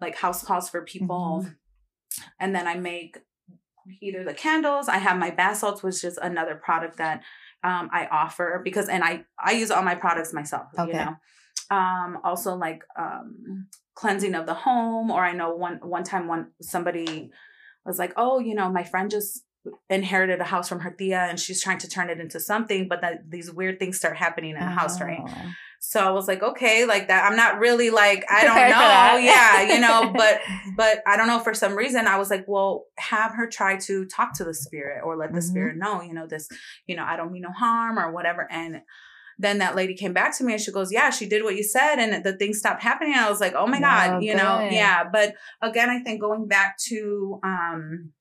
[0.00, 2.22] like house calls for people, mm-hmm.
[2.38, 3.18] and then I make
[4.00, 4.88] either the candles.
[4.88, 7.22] I have my bath salts, which is another product that
[7.64, 10.66] um, I offer because and I I use all my products myself.
[10.78, 10.92] Okay.
[10.92, 11.16] You know.
[11.72, 16.52] Um, also like um, cleansing of the home, or I know one one time one
[16.60, 17.30] somebody
[17.84, 19.44] was like, oh, you know, my friend just
[19.90, 23.02] inherited a house from her tia and she's trying to turn it into something, but
[23.02, 24.68] that these weird things start happening in the oh.
[24.68, 25.20] house, right?
[25.22, 25.52] Oh.
[25.80, 27.24] So I was like, okay, like that.
[27.24, 29.16] I'm not really like, I don't know.
[29.18, 30.40] yeah, you know, but,
[30.76, 31.40] but I don't know.
[31.40, 35.02] For some reason, I was like, well, have her try to talk to the spirit
[35.04, 35.48] or let the mm-hmm.
[35.48, 36.48] spirit know, you know, this,
[36.86, 38.46] you know, I don't mean no harm or whatever.
[38.50, 38.82] And
[39.40, 41.64] then that lady came back to me and she goes, Yeah, she did what you
[41.64, 41.96] said.
[41.96, 43.14] And the thing stopped happening.
[43.14, 44.38] I was like, Oh my God, you good.
[44.38, 45.04] know, yeah.
[45.10, 48.12] But again, I think going back to, um,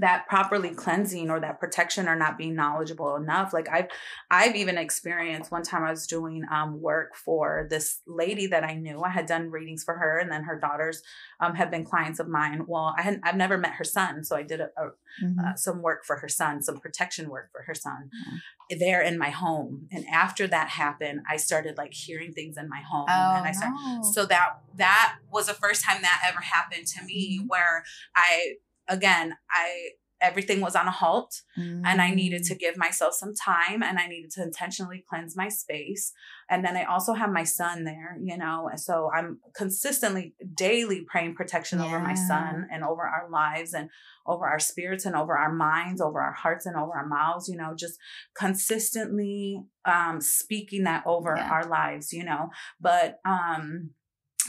[0.00, 3.86] that properly cleansing or that protection or not being knowledgeable enough like i've
[4.30, 8.74] i've even experienced one time i was doing um, work for this lady that i
[8.74, 11.02] knew i had done readings for her and then her daughters
[11.40, 14.36] um, have been clients of mine well i had i've never met her son so
[14.36, 15.38] i did a, a, mm-hmm.
[15.40, 18.78] uh, some work for her son some protection work for her son mm-hmm.
[18.78, 22.80] there in my home and after that happened i started like hearing things in my
[22.80, 24.02] home oh, and i started no.
[24.12, 27.46] so that that was the first time that ever happened to me mm-hmm.
[27.48, 27.84] where
[28.16, 28.54] i
[28.88, 29.90] again, I
[30.24, 31.82] everything was on a halt mm.
[31.84, 32.58] and I needed to mm.
[32.58, 36.12] give myself some time and I needed to intentionally cleanse my space.
[36.48, 41.34] And then I also have my son there, you know, so I'm consistently daily praying
[41.34, 41.86] protection yeah.
[41.86, 43.90] over my son and over our lives and
[44.26, 47.56] over our spirits and over our minds, over our hearts and over our mouths, you
[47.56, 47.98] know, just
[48.34, 51.50] consistently um speaking that over yeah.
[51.50, 52.48] our lives, you know.
[52.80, 53.90] But um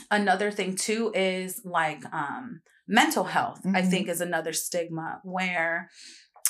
[0.10, 3.76] another thing too is like um mental health mm-hmm.
[3.76, 5.90] i think is another stigma where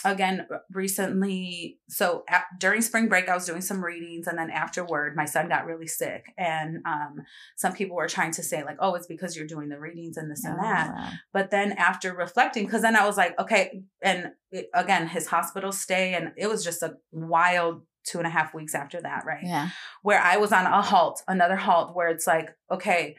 [0.05, 5.15] again recently so at, during spring break i was doing some readings and then afterward
[5.15, 7.21] my son got really sick and um,
[7.55, 10.29] some people were trying to say like oh it's because you're doing the readings and
[10.29, 11.13] this and oh, that.
[11.33, 15.71] but then after reflecting because then i was like okay and it, again his hospital
[15.71, 19.43] stay and it was just a wild two and a half weeks after that right?
[19.43, 19.69] Yeah.
[20.03, 23.15] Where i was on a halt another halt where it's like okay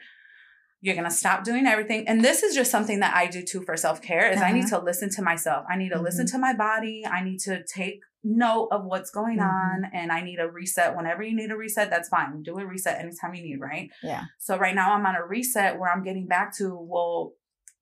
[0.87, 2.07] you're going to stop doing everything.
[2.07, 4.45] And this is just something that I do too for self-care is uh-huh.
[4.45, 4.79] I need uh-huh.
[4.79, 5.65] to listen to myself.
[5.69, 6.05] I need to mm-hmm.
[6.05, 7.03] listen to my body.
[7.05, 9.83] I need to take note of what's going mm-hmm.
[9.83, 10.95] on and I need a reset.
[10.95, 12.41] Whenever you need a reset, that's fine.
[12.41, 13.89] Do a reset anytime you need, right?
[14.01, 14.23] Yeah.
[14.39, 17.33] So right now I'm on a reset where I'm getting back to, well,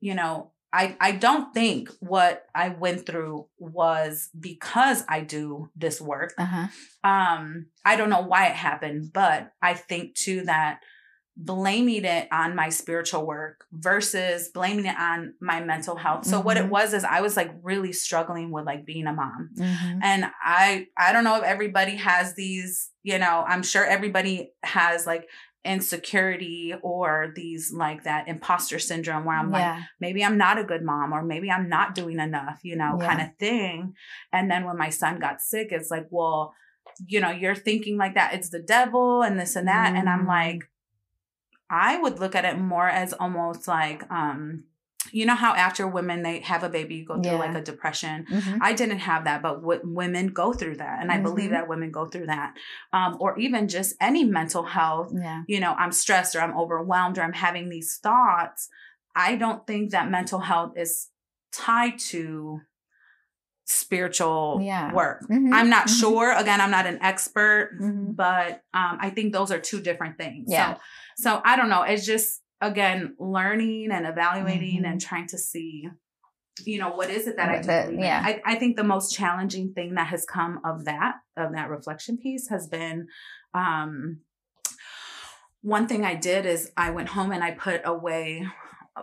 [0.02, 6.02] you know, I, I don't think what I went through was because I do this
[6.02, 6.34] work.
[6.40, 6.68] Uh-huh.
[7.08, 10.80] Um, I don't know why it happened, but I think too that
[11.38, 16.26] blaming it on my spiritual work versus blaming it on my mental health.
[16.26, 16.46] So mm-hmm.
[16.46, 16.72] what it mm-hmm.
[16.72, 19.50] was is I was like really struggling with like being a mom.
[19.58, 20.00] Mm-hmm.
[20.02, 25.06] And I I don't know if everybody has these, you know, I'm sure everybody has
[25.06, 25.28] like
[25.66, 29.76] insecurity or these like that imposter syndrome where I'm yeah.
[29.76, 32.98] like, maybe I'm not a good mom or maybe I'm not doing enough, you know,
[33.00, 33.08] yeah.
[33.08, 33.94] kind of thing.
[34.32, 36.54] And then when my son got sick, it's like, well,
[37.08, 38.36] you know, you're thinking like that.
[38.36, 39.94] It's the devil and this and that.
[39.94, 40.00] Mm.
[40.00, 40.28] And I'm mm.
[40.28, 40.70] like,
[41.70, 44.66] I would look at it more as almost like, um,
[45.12, 47.38] you know how after women they have a baby you go through yeah.
[47.38, 48.58] like a depression mm-hmm.
[48.62, 51.24] i didn't have that but w- women go through that and i mm-hmm.
[51.24, 52.56] believe that women go through that
[52.94, 55.44] um, or even just any mental health yeah.
[55.48, 58.70] you know i'm stressed or i'm overwhelmed or i'm having these thoughts
[59.16, 61.10] i don't think that mental health is
[61.52, 62.62] tied to
[63.66, 64.94] spiritual yeah.
[64.94, 65.52] work mm-hmm.
[65.54, 66.00] i'm not mm-hmm.
[66.00, 68.12] sure again i'm not an expert mm-hmm.
[68.12, 70.76] but um, i think those are two different things yeah.
[70.76, 70.80] so
[71.18, 74.86] so i don't know it's just again learning and evaluating mm-hmm.
[74.86, 75.88] and trying to see
[76.64, 79.16] you know what is it that what i do yeah I, I think the most
[79.16, 83.08] challenging thing that has come of that of that reflection piece has been
[83.56, 84.22] um
[85.62, 88.46] one thing i did is i went home and i put away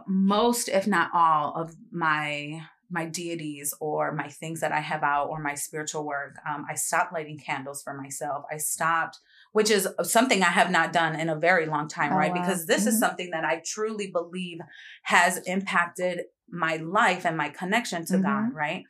[0.06, 2.62] most if not all of my
[2.92, 6.36] my deities or my things that I have out or my spiritual work.
[6.48, 8.44] Um, I stopped lighting candles for myself.
[8.52, 9.18] I stopped,
[9.52, 12.32] which is something I have not done in a very long time, oh, right?
[12.32, 12.42] Wow.
[12.42, 12.88] Because this mm-hmm.
[12.90, 14.58] is something that I truly believe
[15.04, 18.22] has impacted my life and my connection to mm-hmm.
[18.22, 18.84] God, right?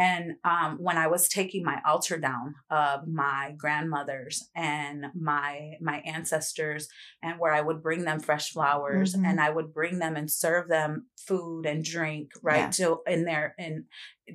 [0.00, 5.98] And um, when I was taking my altar down of my grandmothers and my my
[6.06, 6.88] ancestors,
[7.22, 9.26] and where I would bring them fresh flowers mm-hmm.
[9.26, 12.78] and I would bring them and serve them food and drink, right?
[12.78, 12.86] Yeah.
[12.86, 13.84] To in their in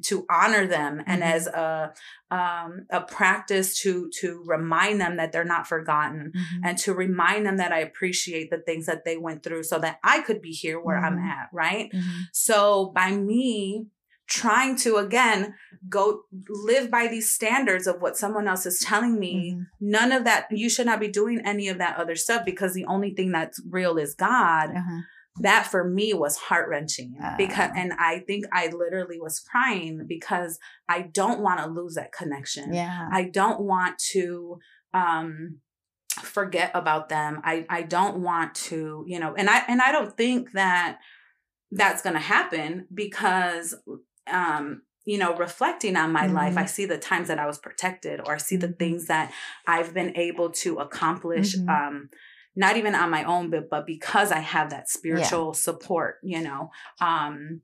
[0.04, 1.10] to honor them mm-hmm.
[1.10, 1.94] and as a
[2.30, 6.62] um, a practice to to remind them that they're not forgotten mm-hmm.
[6.64, 9.98] and to remind them that I appreciate the things that they went through so that
[10.04, 11.28] I could be here where I'm mm-hmm.
[11.28, 11.92] at, right?
[11.92, 12.22] Mm-hmm.
[12.34, 13.88] So by me
[14.28, 15.54] trying to again
[15.88, 19.52] go live by these standards of what someone else is telling me.
[19.52, 19.64] Mm-hmm.
[19.80, 22.86] none of that you should not be doing any of that other stuff because the
[22.86, 24.72] only thing that's real is god.
[24.72, 25.02] Uh-huh.
[25.42, 30.58] that for me was heart-wrenching uh because and i think i literally was crying because
[30.90, 32.74] i don't want to lose that connection.
[32.74, 33.10] Yeah.
[33.12, 34.60] I don't want to
[34.94, 35.60] um
[36.22, 37.42] forget about them.
[37.44, 41.00] I i don't want to you know and i and i don't think that
[41.72, 43.76] that's going to happen because
[44.32, 46.36] um, you know, reflecting on my mm-hmm.
[46.36, 46.68] life, I mm-hmm.
[46.68, 48.78] see the times that I was protected, or I see the mm-hmm.
[48.78, 49.32] things that
[49.68, 51.70] I've been able to accomplish, mm-hmm.
[51.70, 52.10] um,
[52.56, 55.54] not even on my own, but but because I have that spiritual yeah.
[55.54, 56.72] support, you know.
[57.00, 57.62] Um,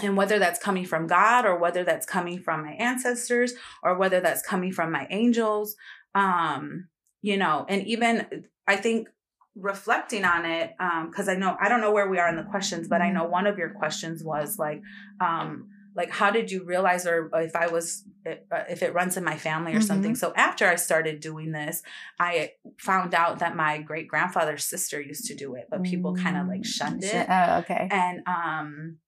[0.00, 4.20] and whether that's coming from God or whether that's coming from my ancestors or whether
[4.20, 5.74] that's coming from my angels,
[6.14, 6.86] um,
[7.20, 9.08] you know, and even I think
[9.56, 10.70] reflecting on it,
[11.08, 13.10] because um, I know I don't know where we are in the questions, but I
[13.10, 13.32] know mm-hmm.
[13.32, 14.82] one of your questions was like,
[15.20, 15.68] um,
[15.98, 19.36] like how did you realize or if i was uh, if it runs in my
[19.36, 19.86] family or mm-hmm.
[19.86, 21.82] something so after i started doing this
[22.20, 26.36] i found out that my great grandfather's sister used to do it but people kind
[26.36, 27.26] of like shunned it.
[27.28, 27.88] oh okay.
[27.90, 28.98] And um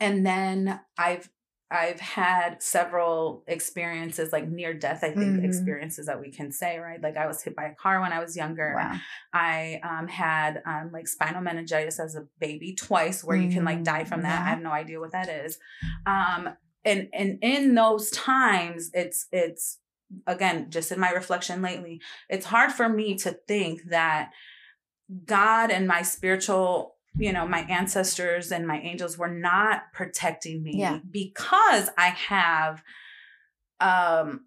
[0.00, 1.28] and then i've
[1.70, 5.44] I've had several experiences, like near death, I think mm-hmm.
[5.44, 7.02] experiences that we can say, right?
[7.02, 8.74] Like I was hit by a car when I was younger.
[8.76, 8.98] Wow.
[9.32, 13.48] I um, had um, like spinal meningitis as a baby twice, where mm-hmm.
[13.48, 14.40] you can like die from that.
[14.40, 14.46] Yeah.
[14.46, 15.58] I have no idea what that is.
[16.06, 16.50] Um,
[16.84, 19.78] and and in those times, it's it's
[20.26, 24.30] again just in my reflection lately, it's hard for me to think that
[25.24, 30.78] God and my spiritual you know, my ancestors and my angels were not protecting me
[30.78, 30.98] yeah.
[31.10, 32.82] because I have
[33.80, 34.46] um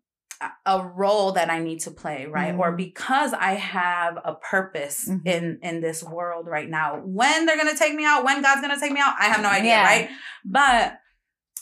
[0.65, 2.51] a role that I need to play, right?
[2.51, 2.61] Mm-hmm.
[2.61, 5.27] Or because I have a purpose mm-hmm.
[5.27, 7.01] in in this world right now.
[7.03, 9.25] When they're going to take me out, when God's going to take me out, I
[9.25, 9.83] have no idea, yeah.
[9.83, 10.09] right?
[10.45, 10.99] But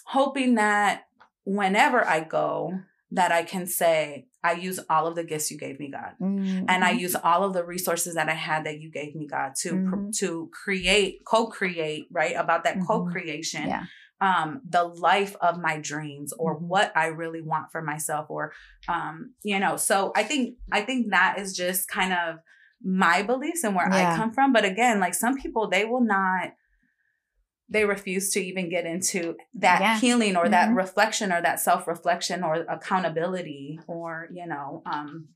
[0.06, 1.08] hoping that
[1.46, 2.80] whenever I go
[3.12, 6.14] that I can say I use all of the gifts you gave me, God.
[6.22, 6.66] Mm-hmm.
[6.68, 7.00] And I mm-hmm.
[7.00, 10.10] use all of the resources that I had that you gave me, God, to mm-hmm.
[10.20, 12.36] to create, co-create, right?
[12.36, 12.86] About that mm-hmm.
[12.86, 13.68] co-creation.
[13.68, 13.84] Yeah.
[14.20, 16.68] Um, the life of my dreams or mm-hmm.
[16.68, 18.52] what I really want for myself or
[18.88, 22.40] um, you know, so I think I think that is just kind of
[22.84, 24.14] my beliefs and where Yeah.
[24.14, 24.54] I come from.
[24.54, 26.54] But again, like some people, they will not.
[27.70, 30.00] They refuse to even get into that Yeah.
[30.00, 30.78] healing or that Mhm.
[30.78, 35.30] reflection or that self reflection or accountability or you know, um,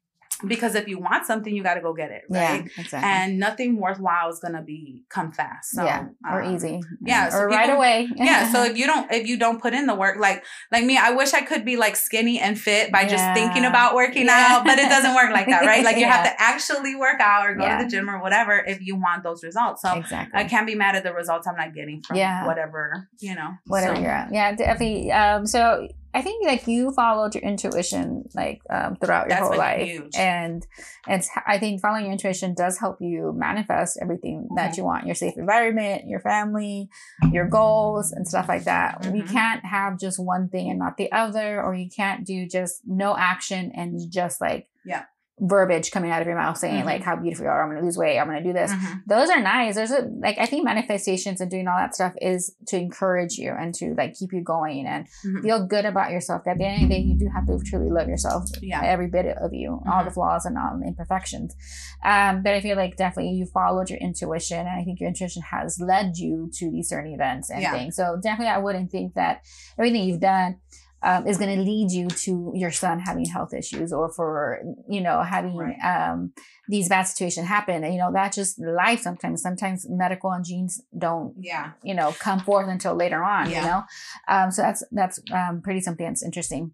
[0.47, 2.63] because if you want something, you got to go get it, right?
[2.65, 3.09] Yeah, exactly.
[3.09, 5.71] And nothing worthwhile is gonna be come fast.
[5.71, 6.79] So, yeah, or um, easy.
[7.01, 8.07] yeah, so or right away.
[8.15, 10.97] yeah so if you don't if you don't put in the work like like me
[10.97, 14.45] i wish i could be like skinny and fit by just thinking about working Yeah.
[14.49, 17.45] out but it doesn't work like that right like you have to actually work out
[17.47, 17.77] or go Yeah.
[17.77, 20.39] to the gym or whatever if you want those results so exactly.
[20.39, 22.45] i can't be mad at the results i'm not getting from Yeah.
[22.45, 24.33] whatever you know whatever So, you're at.
[24.33, 25.11] Yeah, definitely.
[25.11, 29.57] Um, so I think like you followed your intuition like um, throughout your That's whole
[29.57, 30.15] life, huge.
[30.15, 30.65] and
[31.07, 34.77] and I think following your intuition does help you manifest everything that Mhm.
[34.77, 36.89] you want: your safe environment, your family,
[37.31, 39.05] your goals, and stuff like that.
[39.05, 39.31] We Mhm.
[39.31, 43.15] can't have just one thing and not the other, or you can't do just no
[43.17, 45.03] action and just like Yeah.
[45.43, 46.85] Verbiage coming out of your mouth saying Mhm.
[46.85, 47.63] like how beautiful you are.
[47.67, 48.19] I'm to lose weight.
[48.19, 49.01] I'm to do this mhm.
[49.07, 49.73] those are nice.
[49.73, 53.51] There's a like I think manifestations and doing all that stuff is to encourage you
[53.59, 55.41] and to like keep you going and Mhm.
[55.41, 56.47] feel good about yourself.
[56.47, 58.81] At the end of the day, you do have to truly love yourself, Yeah.
[58.83, 61.55] every bit of you, all the flaws and all the imperfections.
[62.03, 65.41] Um, but I feel like definitely you followed your intuition, and I think your intuition
[65.41, 67.71] has led you to these certain events and Yeah.
[67.73, 67.95] things.
[67.95, 69.41] So definitely, I wouldn't think that
[69.79, 70.57] everything you've done
[71.03, 75.01] um, is going to lead you to your son having health issues or for you
[75.01, 75.79] know having Right.
[75.83, 76.33] um,
[76.67, 77.83] these bad situations happen.
[77.83, 79.01] And, you know that's just life.
[79.01, 83.49] Sometimes, sometimes medical and genes don't yeah you know come forth until later on.
[83.49, 83.61] Yeah.
[83.61, 83.83] You know,
[84.27, 86.71] um, so that's that's um, pretty something that's interesting.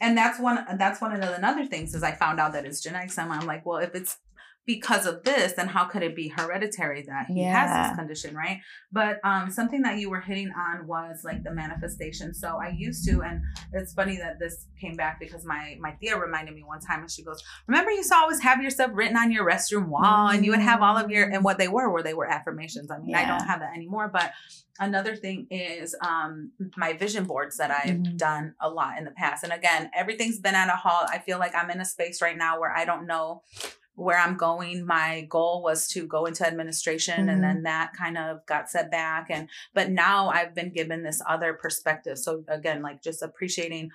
[0.00, 2.80] and that's one that's one of the another things is i found out that it's
[2.86, 4.12] genetics and i'm like well if it's
[4.64, 8.60] because of this then how could it be hereditary that he has this condition right?
[8.92, 12.32] But um something that you were hitting on was like the manifestation.
[12.34, 13.42] So i used to and
[13.72, 17.10] it's funny that this came back because my my tia reminded me one time and
[17.10, 20.28] she goes remember you used to always have your stuff written on your restroom wall
[20.28, 22.90] and you would have all of your and what they were were they were affirmations.
[22.90, 24.32] I mean i don't have that anymore but
[24.78, 28.16] another thing is um my vision boards that i've Mhm.
[28.16, 29.42] done a lot in the past.
[29.44, 31.08] And again everything's been at a halt.
[31.10, 33.42] I feel like i'm in a space right now where i don't know
[33.94, 37.32] where i'm going my goal was to go into administration Mhm.
[37.32, 41.20] and then that kind of got set back and but now i've been given this
[41.28, 43.90] other perspective so again like just appreciating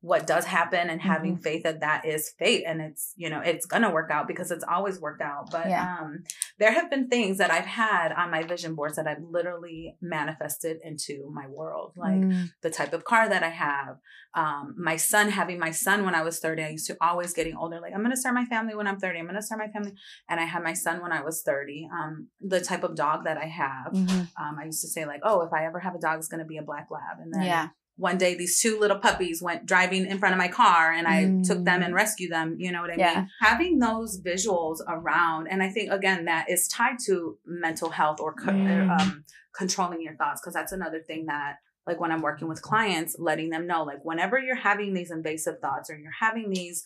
[0.00, 1.42] what does happen and having Mm-hmm.
[1.42, 4.64] faith that that is fate and it's you know it's gonna work out because it's
[4.68, 5.82] always worked out but Yeah.
[6.00, 6.22] um
[6.58, 10.78] there have been things that i've had on my vision boards that i've literally manifested
[10.82, 13.96] into my world like Mm, the type of car that I have.
[14.34, 17.56] Um, my son, having my son when I was 30, I used to always getting
[17.56, 19.18] older, like, I'm to start my family when I'm 30.
[19.20, 19.92] I'm to start my family.
[20.28, 21.88] And I had my son when I was 30.
[21.92, 23.92] Um, the type of dog that I have.
[23.94, 24.28] mhm.
[24.38, 26.44] Um, I used to say, like, oh, if I ever have a dog, it's to
[26.44, 27.18] be a black lab.
[27.20, 27.68] And then Yeah.
[27.96, 31.40] One day, these two little puppies went driving in front of my car and I
[31.42, 31.96] took them and Mm.
[31.96, 32.56] rescued them.
[32.58, 33.14] You know what I Yeah.
[33.14, 33.30] mean?
[33.40, 38.34] Having those visuals around, and I think, again, that is tied to mental health or
[38.34, 38.90] co- Mm.
[39.00, 39.24] um,
[39.54, 41.56] controlling your thoughts, because that's another thing that
[41.88, 45.60] like when I'm working with clients, letting them know, like, whenever you're having these invasive
[45.60, 46.84] thoughts or you're having these,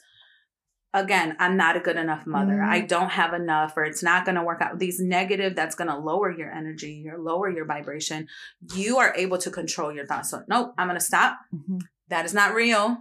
[0.93, 2.55] again, I'm not a good enough mother.
[2.55, 2.69] Mhm.
[2.69, 4.79] I don't have enough, or it's not going to work out.
[4.79, 8.27] These negative that's going to lower your energy or lower your vibration.
[8.75, 10.31] You are able to control your thoughts.
[10.31, 11.39] So, nope, I'm going to stop.
[11.55, 11.81] Mhm.
[12.09, 12.99] That is not real.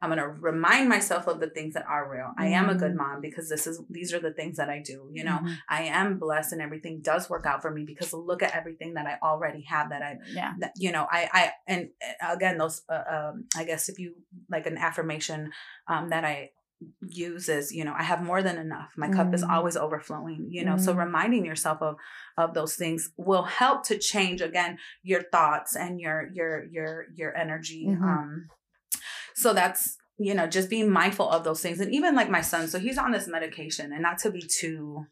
[0.00, 2.32] I'm going to remind myself of the things that are real.
[2.36, 2.96] I am a good Mhm.
[2.96, 5.38] mom because this is these are the things that I do, you know.
[5.40, 5.56] Mhm.
[5.68, 9.06] I am blessed and everything does work out for me because look at everything that
[9.06, 10.54] I already have that I Yeah.
[10.58, 11.90] that you know i i and
[12.20, 14.14] uh, again those uh, um i guess if you
[14.50, 15.52] like an affirmation
[15.86, 16.50] um that i
[17.00, 19.50] use is you know i have more than enough my cup is Mm.
[19.50, 20.98] always overflowing you know so Mm.
[21.06, 21.96] reminding yourself of
[22.36, 27.36] of those things will help to change again your thoughts and your your your your
[27.36, 28.02] energy Mhm.
[28.02, 28.50] um
[29.34, 32.68] so that's you know just being mindful of those things and even like my son
[32.68, 35.06] so he's on this medication and not to be too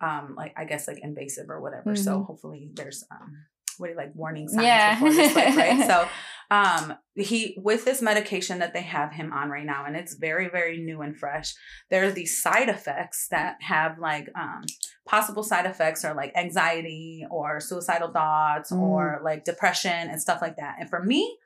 [0.00, 2.26] um like i guess like invasive or whatever so Mhm.
[2.26, 3.30] hopefully there's um
[3.78, 4.94] what do you like warning signs Yeah.
[4.94, 6.08] before this click, right so
[6.50, 10.48] um he with this medication that they have him on right now and it's very
[10.48, 11.54] very new and fresh
[11.90, 14.62] there are these side effects that have like um
[15.06, 18.78] possible side effects are like anxiety or suicidal thoughts Mm.
[18.80, 21.36] or like depression and stuff like that and for me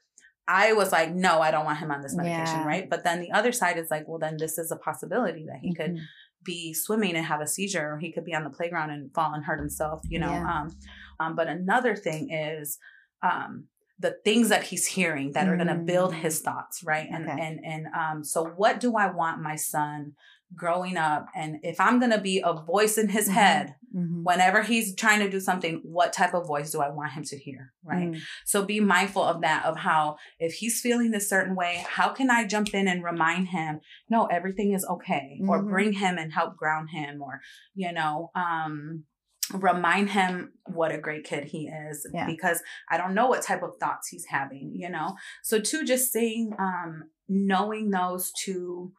[0.47, 2.67] I was like, no, I don't want him on this medication, Yeah.
[2.67, 2.91] right?
[2.91, 5.73] But then the other side is like, well, then this is a possibility that he
[5.73, 6.01] could Mhm.
[6.45, 9.33] be swimming and have a seizure, or he could be on the playground and fall
[9.33, 10.29] and hurt himself, you know.
[10.31, 10.47] Yeah.
[10.61, 10.77] Um,
[11.19, 12.79] um, but another thing is,
[13.23, 13.69] um,
[13.99, 16.17] the things that he's hearing that are going to build Mm.
[16.21, 17.41] his thoughts right and Okay.
[17.41, 20.13] and and um so what do i want my son
[20.55, 23.33] growing up and if i'm going to be a voice in his Mhm.
[23.33, 24.23] head Mhm.
[24.25, 27.39] whenever he's trying to do something what type of voice do i want him to
[27.39, 28.21] hear right Mm.
[28.45, 32.31] so be mindful of that of how if he's feeling this certain way how can
[32.31, 33.81] i jump in and remind him
[34.11, 35.69] no everything is okay or Mhm.
[35.71, 37.41] bring him and help ground him or
[37.75, 39.05] you know um
[39.53, 42.27] remind him what a great kid he is Yeah.
[42.27, 45.17] because i don't know what type of thoughts he's having you know?
[45.43, 48.93] So two just saying um knowing those two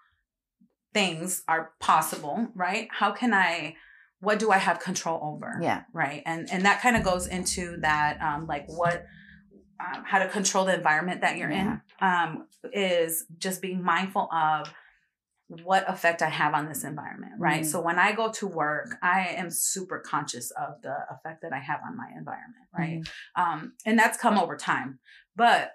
[0.93, 2.87] things are possible right?
[2.91, 3.75] How can i
[4.21, 5.59] what do i have control over?
[5.61, 5.83] Yeah.
[5.93, 6.21] right?
[6.25, 9.05] And and that kind of goes into that um like what
[9.79, 14.73] um, how to control the environment that you're in um is just being mindful of
[15.47, 17.61] what effect i have on this environment right?
[17.61, 17.65] Mhm.
[17.65, 21.59] so when i go to work i am super conscious of the effect that i
[21.59, 23.01] have on my environment right?
[23.01, 23.41] Mhm.
[23.41, 24.99] um and that's come over time.
[25.35, 25.71] But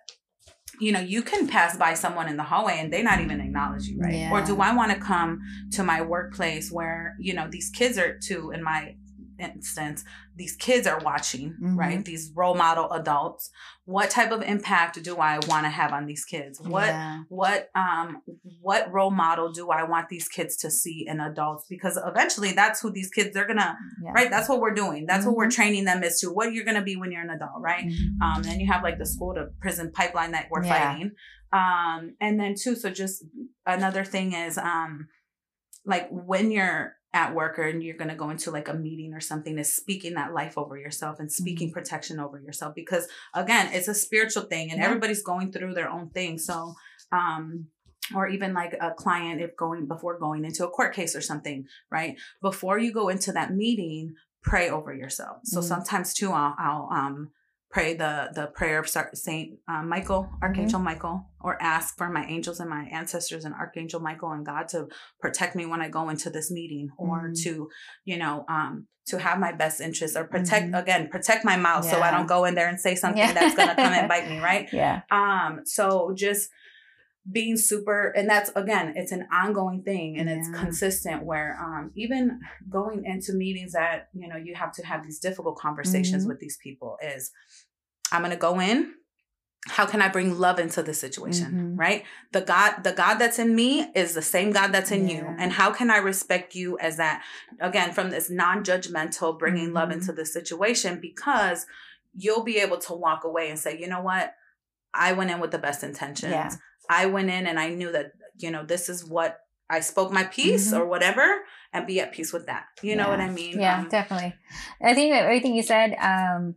[0.79, 3.87] you know you can pass by someone in the hallway and they not even acknowledge
[3.87, 4.15] you right?
[4.33, 5.41] Or do i want to come
[5.73, 8.97] to my workplace where you know these kids are too in my
[9.41, 10.05] instance
[10.37, 13.51] these kids are watching right these role model adults
[13.85, 17.23] what type of impact do i want to have on these kids what Yeah.
[17.29, 18.23] what um
[18.61, 22.81] what role model do i want these kids to see in adults because eventually that's
[22.81, 24.13] who these kids they're gonna Yeah.
[24.13, 25.55] right that's what we're doing that's what we're Mhm.
[25.55, 28.21] training them as to what you're gonna be when you're an adult right Mhm.
[28.23, 30.73] um and you have like the school to prison pipeline that we're Yeah.
[30.93, 31.11] fighting
[31.53, 33.25] um and then too so just
[33.67, 35.09] another thing is um
[35.85, 39.13] like when you're at work or and you're going to go into like a meeting
[39.15, 43.69] or something is speaking that life over yourself and speaking protection over yourself because again
[43.73, 44.87] it's a spiritual thing and Yeah.
[44.87, 46.75] everybody's going through their own thing so
[47.11, 47.67] um
[48.15, 51.67] or even like a client if going before going into a court case or something
[51.91, 55.65] right before you go into that meeting pray over yourself so Mhm.
[55.65, 57.31] sometimes too i'll, I'll um
[57.71, 62.59] pray the the prayer of saint uh, michael archangel michael or ask for my angels
[62.61, 64.89] and my ancestors and archangel michael and god to
[65.21, 67.43] protect me when i go into this meeting or Mhm.
[67.45, 67.69] to
[68.05, 70.79] you know um to have my best interests or protect Mhm.
[70.83, 73.33] again protect my mouth so i don't go in there and say something Yeah.
[73.33, 75.03] that's gonna come and bite me right Yeah.
[75.11, 76.51] um so just
[77.31, 82.41] being super and that's again it's an ongoing thing and it's consistent where um even
[82.71, 86.29] going into meetings that you know you have to have these difficult conversations Mhm.
[86.29, 87.31] with these people is
[88.11, 88.95] i'm going to go in
[89.67, 91.79] how can i bring love into the situation Mhm.
[91.79, 95.23] right the god the god that's in me is the same god that's in you
[95.39, 97.23] and how can i respect you as that
[97.61, 99.97] again from this non-judgmental bringing love Mhm.
[99.97, 101.67] into the situation because
[102.15, 104.35] you'll be able to walk away and say you know what
[104.95, 106.51] i went in with the best intentions Yeah.
[106.91, 109.39] I went in and I knew that, you know, this is what
[109.71, 110.79] I spoke my piece Mhm.
[110.81, 111.25] or whatever
[111.73, 112.65] and be at peace with that.
[112.83, 113.61] You know what I mean?
[113.61, 114.35] Yeah, Um, definitely.
[114.83, 116.57] I think that everything you said um,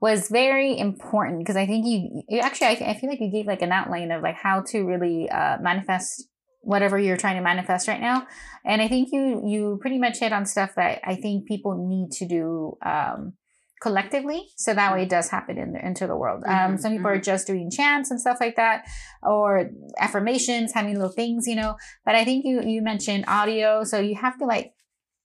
[0.00, 3.46] was very important because I think you, you actually, I, I feel like you gave
[3.46, 6.28] like an outline of like how to really uh, manifest
[6.62, 8.26] whatever you're trying to manifest right now.
[8.64, 12.12] And I think you you pretty much hit on stuff that I think people need
[12.12, 13.34] to do um,
[13.82, 16.40] collectively, so that way it does happen in the, into the world.
[16.46, 18.78] Um, Mhm, some people are just doing chants and stuff like that,
[19.22, 21.72] or affirmations, having little things, you know.
[22.06, 24.68] But I think you you mentioned audio, so you have to like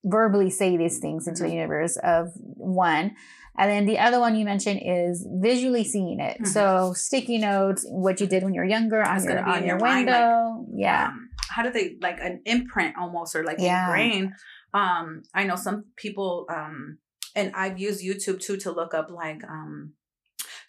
[0.03, 2.23] verbally say these things into the universe of
[2.81, 3.15] one.
[3.59, 6.37] And then the other one you mentioned is visually seeing it.
[6.41, 6.47] Mhm.
[6.47, 9.79] So sticky notes, what you did when you were younger on your on your your
[9.79, 10.65] mind, like, window.
[10.75, 11.07] yeah.
[11.07, 13.85] um, how do they like an imprint almost or like Yeah.
[13.87, 14.33] ingrain?
[14.73, 16.99] Um, I know some people, um,
[17.37, 19.93] and I've used YouTube too to look up like um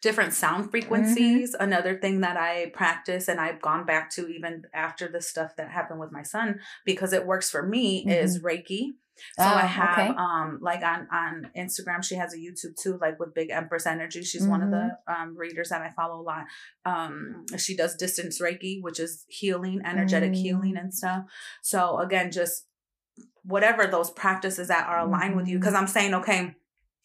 [0.03, 1.55] different sound frequencies.
[1.55, 1.63] Mm-hmm.
[1.65, 5.71] Another thing that I practice and I've gone back to even after the stuff that
[5.71, 8.83] happened with my son because it works for me is Reiki.
[9.37, 9.65] So I Mm-hmm.
[9.65, 10.09] Oh, have okay.
[10.17, 14.23] um like on on Instagram she has a YouTube too like with Big Empress Energy.
[14.23, 15.13] She's one of the Mm-hmm.
[15.23, 16.45] um readers that I follow a lot.
[16.85, 20.37] Um she does distance Reiki, which is healing, energetic Mm.
[20.45, 21.25] healing and stuff.
[21.63, 22.67] So again, just
[23.43, 26.55] whatever those practices that are aligned with you because I'm saying okay,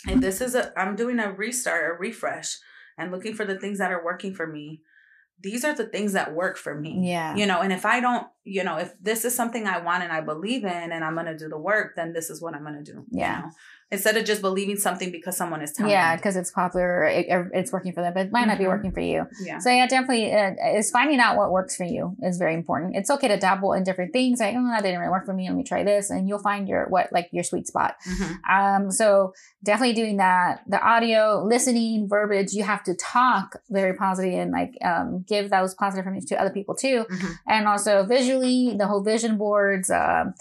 [0.07, 2.57] if this is a I'm doing a restart, a refresh
[2.97, 4.81] and looking for the things that are working for me.
[5.41, 7.35] These are the things that work for me Yeah.
[7.35, 10.11] you know and if i don't you know if this is something i want and
[10.11, 12.61] i believe in and i'm going to do the work then this is what i'm
[12.63, 13.39] going to do you Yeah.
[13.41, 13.49] know?
[13.91, 15.95] instead of just believing something because someone is telling you.
[15.95, 18.69] Yeah, because it's popular, it, it's working for them, but it might not be Mhm.
[18.69, 19.27] working for you.
[19.45, 22.95] yeah So yeah, definitely, uh, is finding out what works for you is very important.
[22.95, 24.39] It's okay to dabble in different things.
[24.39, 25.47] Like, oh, that didn't really work for me.
[25.47, 27.97] Let me try this, and you'll find your what like your sweet spot.
[28.09, 28.39] Mhm.
[28.49, 30.61] Um, so definitely doing that.
[30.67, 32.53] The audio, listening, verbiage.
[32.53, 36.49] You have to talk very positive and like um, give those positive information to other
[36.51, 37.31] people too, Mhm.
[37.47, 38.03] and also
[38.39, 40.33] visually, the whole vision boards, um,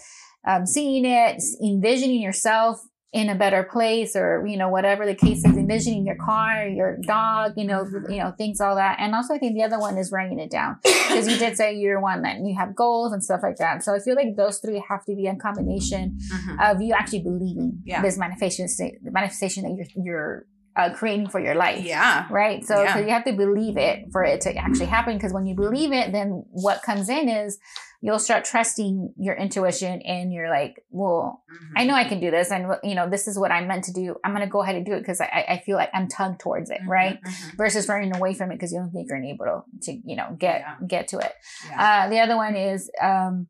[0.47, 2.80] um, seeing it, envisioning yourself
[3.12, 6.97] in a better place or you know whatever the case is envisioning your car your
[7.03, 9.99] dog you know you know things all that and also i think the other one
[9.99, 13.22] is writing it down because you did say you're one that you have goals and
[13.22, 16.72] stuff like that so i feel like those three have to be a combination Mhm.
[16.72, 18.01] of you actually believing Yeah.
[18.01, 18.66] this manifestation
[19.03, 20.47] manifestation that you're you're
[20.77, 22.27] uh, creating for your life yeah.
[22.31, 22.95] right so, Yeah.
[22.95, 25.93] so you have to believe it for it to actually happen because when you believe
[25.93, 27.59] it then what comes in is
[28.01, 31.73] you'll start trusting your intuition and you're like well Mhm.
[31.77, 33.93] I know I can do this, and you know this is what I'm meant to
[33.93, 34.16] do.
[34.25, 36.70] I'm gonna go ahead and do it because I, I feel like I'm tugged towards
[36.70, 37.18] it, Mhm, right?
[37.23, 37.57] mhm.
[37.57, 39.62] Versus running away from it because you don't think you're able to,
[39.93, 40.75] to you know get Yeah.
[40.87, 41.33] get to it.
[41.68, 41.83] Yeah.
[42.07, 43.49] Uh, the other one is um,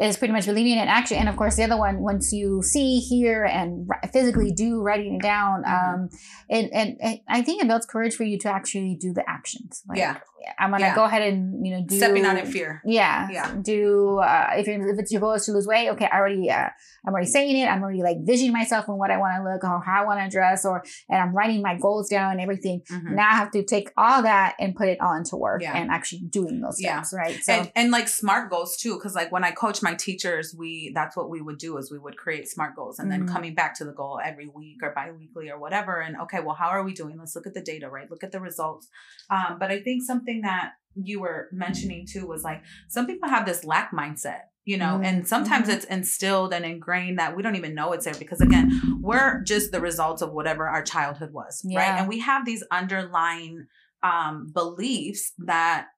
[0.00, 2.98] is pretty much believing in action, and of course the other one once you see,
[2.98, 5.94] hear, and physically do writing it down, Mhm.
[5.94, 6.08] um,
[6.50, 9.82] and, and and I think it builds courage for you to actually do the actions.
[9.88, 10.16] Like, Yeah.
[10.58, 10.94] I'm gonna Yeah.
[10.94, 12.80] go ahead and you know do Stepping out in fear.
[12.84, 13.28] yeah.
[13.30, 13.54] Yeah.
[13.60, 16.50] Do uh, if you're, if it's your goal is to lose weight, okay, I already
[16.50, 16.68] uh,
[17.06, 17.66] I'm already saying it.
[17.66, 20.20] I'm already like visioning myself and what I want to look or how I want
[20.20, 22.82] to dress or and I'm writing my goals down and everything.
[22.90, 23.12] Mhm.
[23.12, 25.76] Now I have to take all that and put it all into work Yeah.
[25.76, 27.02] and actually doing those Yeah.
[27.02, 27.42] steps, right?
[27.44, 30.90] So and, and like smart goals too because like when i coach my teachers we
[30.94, 33.32] that's what we would do is we would create smart goals and then Mhm.
[33.32, 36.68] coming back to the goal every week or bi-weekly or whatever and okay well how
[36.68, 38.88] are we doing let's look at the data right look at the results
[39.30, 43.44] um, but i think something that you were mentioning too was like some people have
[43.46, 45.74] this lack mindset you know and sometimes Mhm.
[45.74, 49.72] it's instilled and ingrained that we don't even know it's there because again we're just
[49.72, 53.66] the results of whatever our childhood was right and we have these underlying
[54.04, 55.88] um, beliefs that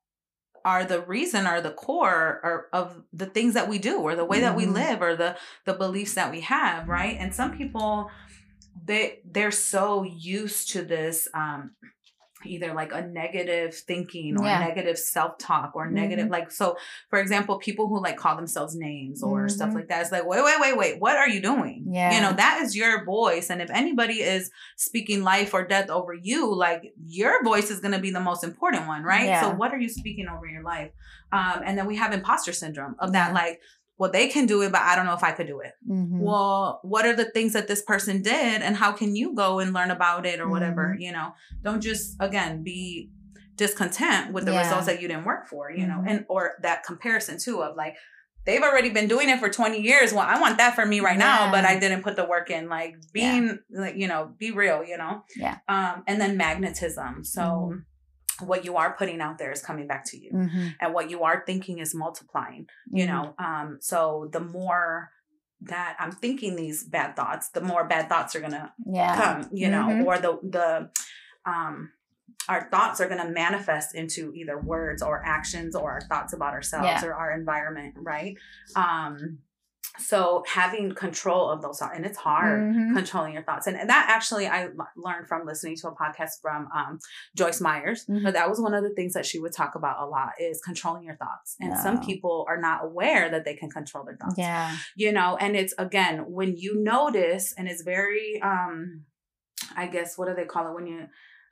[0.65, 4.25] are the reason or the core or of the things that we do or the
[4.25, 4.73] way that we Mhm.
[4.73, 8.11] live or the the beliefs that we have right and some people
[8.85, 11.73] they they're so used to this um
[12.45, 14.59] either like a negative thinking or Yeah.
[14.61, 16.77] negative self-talk or negative like so
[17.09, 19.75] for example people who like call themselves names or stuff Mhm.
[19.75, 22.15] like that it's like wait wait wait wait what are you doing Yeah.
[22.15, 26.13] you know that is your voice and if anybody is speaking life or death over
[26.13, 29.73] you like your voice is going to be the most important one right so what
[29.73, 30.91] are you speaking over your life
[31.33, 33.35] um and then we have imposter syndrome of that Yeah.
[33.35, 33.61] like
[33.99, 36.21] well they can do it but i don't know if i could do it mhm.
[36.21, 39.73] well what are the things that this person did and how can you go and
[39.73, 41.01] learn about it or whatever Mm-hmm.
[41.01, 41.33] you know
[41.63, 43.11] don't just again be
[43.57, 44.63] discontent with the Yeah.
[44.63, 46.11] results that you didn't work for you know Mhm.
[46.11, 47.97] and or that comparison too of like
[48.45, 51.19] they've already been doing it for 20 years well i want that for me right
[51.19, 54.85] now but i didn't put the work in like being like you know be real
[54.85, 55.57] you know Yeah.
[55.69, 57.75] um and then magnetism so
[58.41, 60.75] what you are putting out there is coming back to you Mhm.
[60.81, 63.09] and what you are thinking is multiplying you Mhm.
[63.09, 65.11] know um so the more
[65.63, 69.15] that i'm thinking these bad thoughts the more bad thoughts are gonna yeah.
[69.17, 70.05] come you know Mhm.
[70.07, 70.91] or the the
[71.51, 71.93] um
[72.49, 76.53] our thoughts are going to manifest into either words or actions or our thoughts about
[76.53, 77.05] ourselves Yeah.
[77.07, 78.37] or our environment right
[78.77, 79.39] um
[79.99, 82.95] so having control of those thoughts and it's hard Mhm.
[82.95, 86.33] controlling your thoughts and, and that actually i l- learned from listening to a podcast
[86.43, 86.99] from um,
[87.35, 88.23] joyce myers Mhm.
[88.25, 90.61] but that was one of the things that she would talk about a lot is
[90.65, 94.35] controlling your thoughts and some people are not aware that they can control their thoughts
[94.39, 94.77] Yeah.
[94.97, 99.05] you know and it's again when you notice and it's very um
[99.77, 101.07] i guess what do they call it when you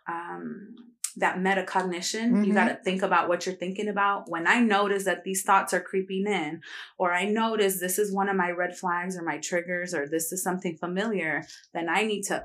[0.09, 0.75] um
[1.17, 2.55] that metacognition you Mhm.
[2.55, 5.81] got to think about what you're thinking about when i notice that these thoughts are
[5.81, 6.61] creeping in
[6.99, 10.33] or i notice this is one of my red flags or my triggers or this
[10.33, 12.45] is something familiar then i need to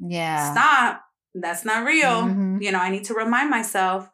[0.00, 0.52] Yeah.
[0.52, 1.02] stop
[1.34, 2.62] that's not real Mhm.
[2.62, 4.08] you know i need to remind myself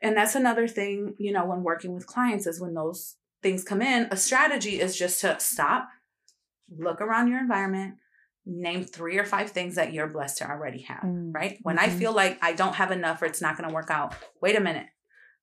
[0.00, 3.82] and that's another thing you know when working with clients is when those things come
[3.82, 5.88] in a strategy is just to stop
[6.78, 7.96] look around your environment
[8.44, 11.32] name three or five things that you're blessed to already have Mm.
[11.34, 11.98] right when i Mhm.
[11.98, 14.60] feel like i don't have enough or it's not going to work out wait a
[14.60, 14.86] minute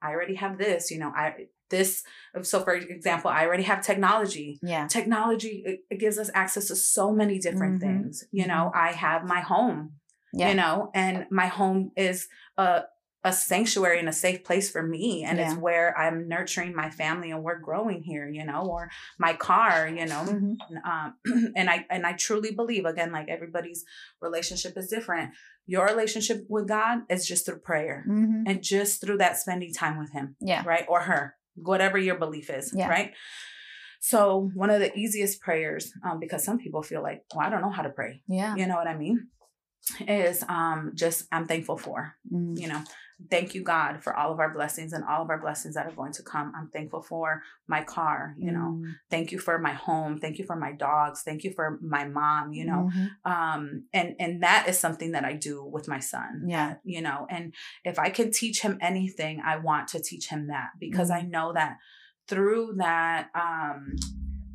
[0.02, 2.04] i already have this you know i this
[2.42, 4.88] so for example i already have technology Yeah.
[4.88, 7.82] technology it, it gives us access to so many different Mhm.
[7.86, 9.94] things you know i have my home
[10.34, 10.50] Yeah.
[10.50, 12.28] you know and my home is
[12.58, 12.84] a
[13.26, 17.32] a sanctuary and a safe place for me and it's where i'm nurturing my family
[17.32, 20.56] and we're growing here you know or my car you know Mhm.
[20.86, 21.14] um,
[21.56, 23.84] and i and i truly believe again like everybody's
[24.22, 25.32] relationship is different
[25.66, 28.44] your relationship with god is just through prayer Mhm.
[28.48, 30.64] and just through that spending time with him Yeah.
[30.66, 32.88] right or her whatever your belief is Yeah.
[32.88, 33.14] right
[34.00, 37.62] so one of the easiest prayers um, because some people feel like well i don't
[37.62, 38.56] know how to pray Yeah.
[38.56, 39.28] you know what i mean
[40.08, 42.60] is um just i'm thankful for Mm.
[42.60, 42.84] you know
[43.32, 45.92] thank you god for all of our blessings and all of our blessings that are
[45.96, 48.94] going to come i'm thankful for my car you know Mm.
[49.10, 52.54] thank you for my home thank you for my dogs thank you for my mom
[52.54, 53.10] you know Mhm.
[53.26, 56.76] um and and that is something that i do with my son Yeah.
[56.84, 57.54] you know and
[57.84, 61.52] if i can teach him anything i want to teach him that because i know
[61.54, 61.78] that
[62.28, 63.96] through that um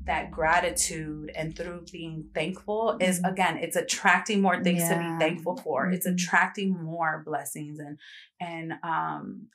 [0.07, 3.33] that gratitude and through being thankful is Mhm.
[3.33, 6.15] again it's attracting more things to be thankful for it's Mhm.
[6.15, 7.99] attracting more blessings and
[8.41, 9.49] and um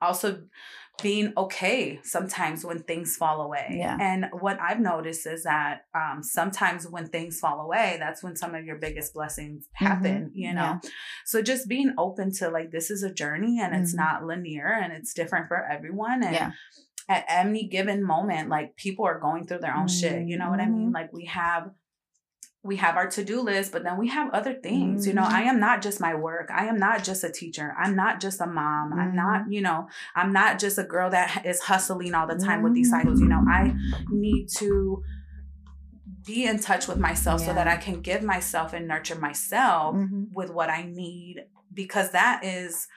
[0.00, 0.42] also
[1.02, 3.96] being okay sometimes when things fall away Yeah.
[4.00, 8.54] and what i've noticed is that um sometimes when things fall away that's when some
[8.54, 10.86] of your biggest blessings happen you know Mm-hmm.
[10.86, 10.90] Yeah.
[11.24, 13.98] so just being open to like this is a journey and it's Mhm.
[14.04, 16.52] not linear and it's different for everyone and Yeah.
[17.08, 20.60] At any given moment like people are going through their own shit you know what
[20.60, 20.90] i mean?
[20.90, 20.94] Mhm.
[20.94, 21.70] like we have
[22.64, 25.22] we have our to-do list but then we have other things you know?
[25.22, 25.30] Mhm.
[25.32, 26.50] i am not just my work.
[26.52, 27.72] I am not just a teacher.
[27.78, 28.92] I'm not just a mom.
[28.92, 29.16] I'm Mm-hmm.
[29.16, 32.74] not you know i'm not just a girl that is hustling all the time with
[32.74, 33.42] these cycles you know?
[33.48, 33.72] I
[34.10, 35.02] need to
[36.26, 39.94] be in touch with myself so that i can give myself and nurture myself
[40.34, 42.88] with what I need because that is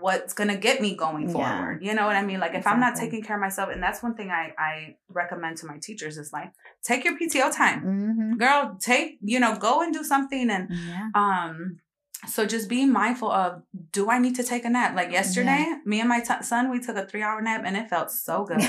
[0.00, 1.32] what's gonna get me going Yeah.
[1.34, 1.82] forward.
[1.82, 2.40] You know what I mean?
[2.40, 5.58] Like if I'm not taking care of myself, and that's one thing I I recommend
[5.58, 6.50] to my teachers is like
[6.82, 8.38] take your PTO time, Mhm.
[8.38, 8.76] girl.
[8.80, 11.08] Take you know go and do something and Yeah.
[11.14, 11.78] um.
[12.26, 13.60] So just being mindful of
[13.92, 14.96] do I need to take a nap?
[14.96, 17.90] Like yesterday, me and my t- son we took a three hour nap and it
[17.90, 18.62] felt so good.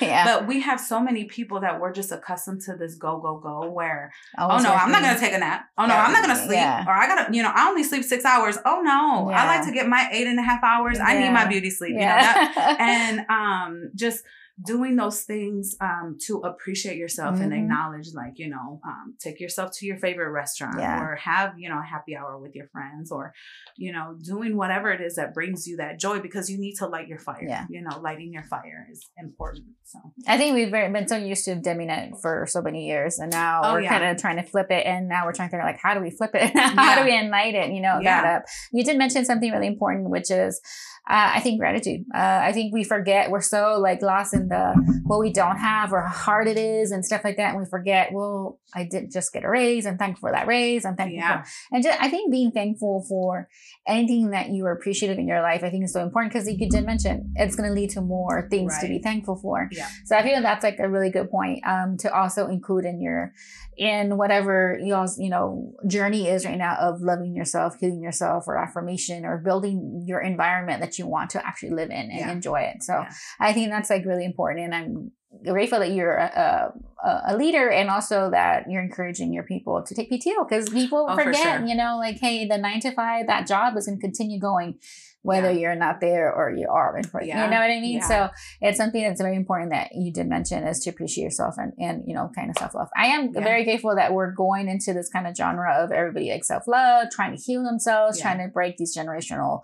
[0.00, 0.24] yeah.
[0.24, 3.70] But we have so many people that we're just accustomed to this go go go
[3.70, 5.66] where oh no, I'm not gonna take a nap.
[5.76, 6.52] Oh no, Yeah, I'm not gonna sleep.
[6.56, 6.84] yeah.
[6.86, 8.56] Or I gotta, you know, I only sleep six hours.
[8.64, 10.98] Oh no, I like to get my eight and a half hours.
[10.98, 11.92] I need my beauty sleep.
[11.92, 12.76] You know that.
[12.80, 14.24] And um, just
[14.64, 17.62] doing those things um to appreciate yourself and Mhm.
[17.62, 21.02] acknowledge, like you know, um, take yourself to your favorite restaurant Yeah.
[21.02, 23.32] or have you know a happy hour with your friends or
[23.76, 26.86] you know doing whatever it is that brings you that joy because you need to
[26.86, 27.44] light your fire.
[27.46, 27.66] Yeah.
[27.70, 29.66] You know, lighting your fire is important.
[29.84, 33.30] So I think we've been so used to dimming it for so many years, and
[33.30, 33.90] now Oh, we're yeah.
[33.98, 34.86] kind of trying to flip it.
[34.86, 36.52] And now we're trying to figure out like, how do we flip it?
[36.56, 36.98] how Yeah.
[36.98, 37.70] do we ignite it?
[37.72, 38.42] You know, that up.
[38.72, 40.60] You did mention something really important, which is,
[41.08, 42.04] uh, I think gratitude.
[42.14, 45.92] Uh, I think we forget we're so like lost in the what we don't have
[45.92, 48.12] or how hard it is and stuff like that, and we forget.
[48.12, 49.84] Well, I did just get a raise.
[49.84, 50.84] I'm thankful for that raise.
[50.84, 53.48] I'm thankful yeah, for and just, I think being thankful for
[53.86, 56.60] anything that you are appreciative in your life, I think is so important because like
[56.60, 59.68] you did mention it's going to lead to more things to be thankful for.
[59.72, 59.88] Yeah.
[60.04, 63.32] So I feel that's like a really good point um, to also include in your
[63.76, 68.56] in whatever y'all's you know journey is right now of loving yourself, healing yourself, or
[68.56, 72.32] affirmation, or building your environment that you want to actually live in and Yeah.
[72.32, 72.82] enjoy it.
[72.82, 73.10] So Yeah.
[73.40, 75.10] I think that's like really important, and I'm
[75.44, 76.72] grateful that you're a,
[77.04, 81.06] a, a leader and also that you're encouraging your people to take PTO because people
[81.08, 81.66] Oh, for forget, sure.
[81.66, 84.78] you know, like, hey, the nine to five, that job is going to continue going
[85.22, 85.58] whether Yeah.
[85.60, 86.96] you're not there or you are.
[86.96, 87.44] in front- Yeah.
[87.44, 87.98] You know what I mean?
[87.98, 88.08] Yeah.
[88.08, 88.28] So
[88.60, 92.02] it's something that's very important that you did mention is to appreciate yourself and, and
[92.06, 92.88] you know, kind of self love.
[92.96, 96.44] I am very grateful that we're going into this kind of genre of everybody like
[96.44, 99.62] self love, trying to heal themselves, trying to break these generational,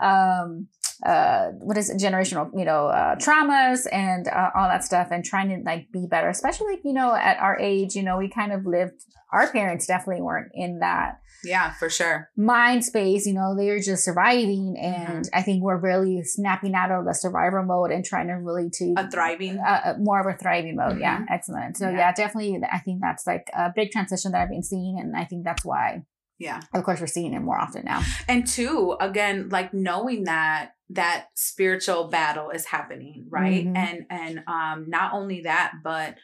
[0.00, 0.68] um,
[1.04, 5.24] uh, what is it, generational, you know, uh, traumas and uh, all that stuff, and
[5.24, 6.28] trying to like be better.
[6.28, 9.02] Especially, you know, at our age, you know, we kind of lived.
[9.32, 12.28] Our parents definitely weren't in that yeah, for sure.
[12.36, 14.76] mind space, you know, they're just surviving.
[14.80, 15.38] And Mm-hmm.
[15.38, 18.94] I think we're really snapping out of the survivor mode and trying to really to
[18.98, 19.58] A thriving.
[19.58, 20.98] uh, uh, more of a thriving mode.
[20.98, 21.26] Yeah, Mhm.
[21.30, 21.76] excellent.
[21.76, 21.96] So Yeah.
[21.98, 22.12] yeah.
[22.12, 25.44] definitely, I think that's like a big transition that I've been seeing, and I think
[25.44, 26.02] that's why,
[26.40, 26.60] yeah.
[26.74, 28.02] of course, we're seeing it more often now.
[28.26, 33.76] and two again like knowing that that spiritual battle is happening right Mhm.
[33.76, 36.16] and and um not only that but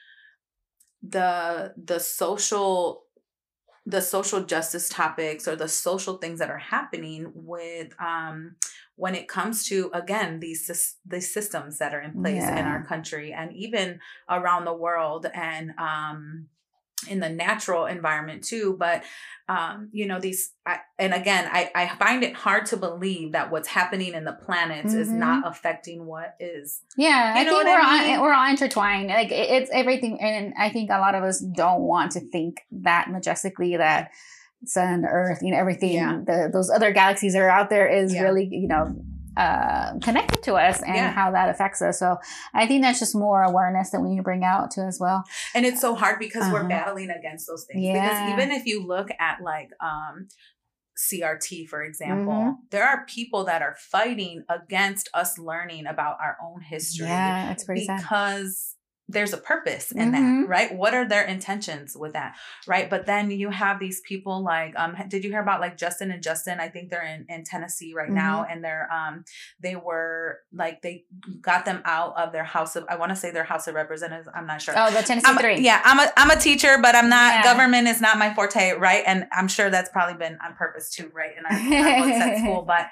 [1.03, 3.05] the the social
[3.89, 8.57] the social justice topics or the social things that are happening with um
[8.97, 13.33] when it comes to again these these systems that are in place in our country
[13.33, 16.49] and even around the world and um
[17.09, 19.03] in the natural environment too but
[19.49, 23.51] um you know these I, and again I, I find it hard to believe that
[23.51, 25.19] what's happening in the planets is Mhm.
[25.19, 28.15] not affecting what is Yeah, You I think we're I mean?
[28.17, 29.09] on, we're all intertwined.
[29.09, 32.63] Like it- it's everything, and I think a lot of us don't want to think
[32.73, 34.11] that majestically that
[34.65, 36.21] sun, Earth, you know, everything, Yeah.
[36.27, 38.23] the those other galaxies that are out there is Yeah.
[38.23, 38.97] really, you know,
[39.37, 41.11] uh, connected to us and Yeah.
[41.11, 41.99] how that affects us.
[41.99, 42.17] So
[42.55, 45.25] I think that's just more awareness that we need to bring out to as well.
[45.55, 46.69] and it's so hard because we're Uh-huh.
[46.69, 47.93] battling against those things Yeah.
[47.93, 50.29] because even if you look at like um
[50.99, 52.51] CRT for example Mm-hmm.
[52.71, 57.65] there are people that are fighting against us learning about our own history Yeah, it's
[57.65, 58.01] pretty sad.
[59.09, 60.43] There's a purpose in Mhm.
[60.43, 60.75] that, right?
[60.75, 62.35] What are their intentions with that,
[62.67, 62.91] right?
[62.91, 66.23] But then you have these people like, um, did you hear about like Justin and
[66.23, 66.59] Justin?
[66.59, 68.53] I think they're in, in Tennessee right now, Mm-hmm.
[68.53, 69.25] and they're um,
[69.61, 71.05] they were like they
[71.41, 74.29] got them out of their house of I want to say their House of Representatives.
[74.35, 74.75] I'm not sure.
[74.77, 75.61] Oh, the Tennessee I'm, Three.
[75.61, 77.43] yeah, I'm a I'm a teacher, but I'm not Yeah.
[77.45, 79.05] government is not my forte, right?
[79.07, 81.31] And I'm sure that's probably been on purpose too, right?
[81.39, 82.87] In our, our at school, but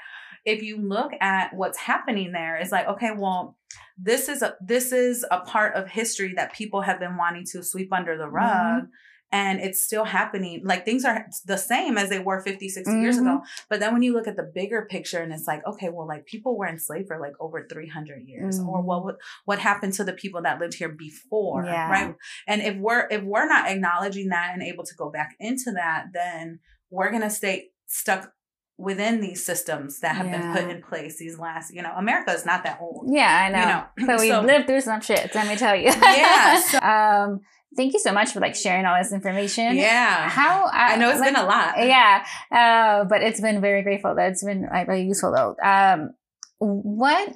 [0.45, 3.57] if you look at what's happening there, it's like, okay, well,
[3.97, 7.63] this is a this is a part of history that people have been wanting to
[7.63, 8.83] sweep under the rug.
[8.83, 8.91] Mm-hmm
[9.35, 13.03] and it's still happening like things are the same as they were 50 60 mm-hmm.
[13.03, 13.65] years ago mm-hmm.
[13.69, 16.25] but then when you look at the bigger picture and it's like okay well like
[16.25, 18.69] people were enslaved for like over 300 years mm-hmm.
[18.69, 21.91] or what what happened to the people that lived here before yeah.
[21.91, 22.15] right
[22.47, 26.07] and if we're if we're not acknowledging that and able to go back into that
[26.13, 26.61] then
[26.91, 28.31] we're going to stay stuck
[28.77, 30.53] within these systems that have yeah.
[30.53, 33.49] been put in place these last you know america is not that old yeah i
[33.49, 34.13] know, you know?
[34.13, 37.41] but we've so, lived through some shit let me tell you yeah so, um
[37.77, 39.77] thank you so much for like sharing all this information.
[39.77, 40.29] Yeah.
[40.29, 41.75] How I, I know it's like, been a lot.
[41.79, 42.25] Yeah.
[42.51, 44.15] Uh, but it's been very grateful.
[44.15, 45.57] That's been like, very useful though.
[45.63, 46.15] Um,
[46.59, 47.35] what,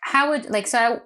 [0.00, 1.00] how would like, so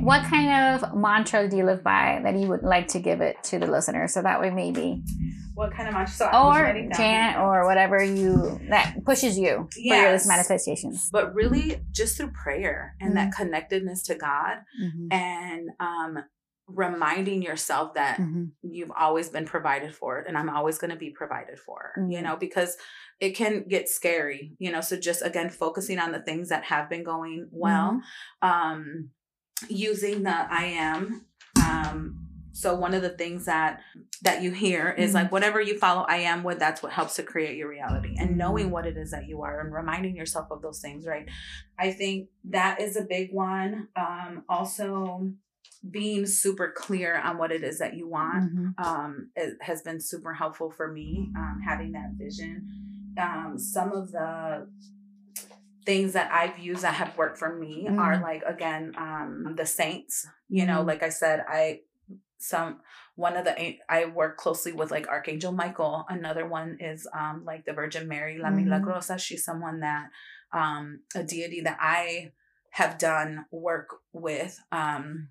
[0.00, 3.42] what kind of mantra do you live by that you would like to give it
[3.44, 4.08] to the listener?
[4.08, 5.02] So that way maybe.
[5.60, 6.14] What kind of mantra?
[6.14, 10.24] So or chant or whatever you, that pushes you yes.
[10.24, 11.10] for your manifestations.
[11.12, 13.16] But really just through prayer and mm-hmm.
[13.16, 15.12] that connectedness to God mm-hmm.
[15.12, 16.24] and, um,
[16.66, 18.44] reminding yourself that mm-hmm.
[18.62, 22.10] you've always been provided for and I'm always going to be provided for, mm-hmm.
[22.12, 22.76] you know, because
[23.18, 24.80] it can get scary, you know.
[24.80, 28.00] So just again focusing on the things that have been going well.
[28.42, 28.48] Mm-hmm.
[28.48, 29.10] Um
[29.68, 31.26] using the I am
[31.62, 32.19] um
[32.60, 33.80] so one of the things that
[34.22, 35.34] that you hear is like mm-hmm.
[35.34, 38.64] whatever you follow I am with that's what helps to create your reality and knowing
[38.64, 38.72] mm-hmm.
[38.72, 41.26] what it is that you are and reminding yourself of those things, right?
[41.78, 43.88] I think that is a big one.
[43.96, 45.32] Um also
[45.88, 48.84] being super clear on what it is that you want mm-hmm.
[48.84, 52.68] um, it has been super helpful for me um, having that vision
[53.18, 54.68] um, some of the
[55.86, 57.98] things that i've used that have worked for me mm-hmm.
[57.98, 60.88] are like again um, the saints you know mm-hmm.
[60.88, 61.80] like i said i
[62.40, 62.80] some
[63.16, 67.64] one of the i work closely with like archangel michael another one is um like
[67.66, 68.68] the virgin mary la mm-hmm.
[68.68, 70.08] milagrosa she's someone that
[70.52, 72.32] um a deity that i
[72.70, 75.28] have done work with um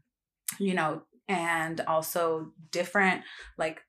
[0.57, 3.23] you know, and also different,
[3.57, 3.81] like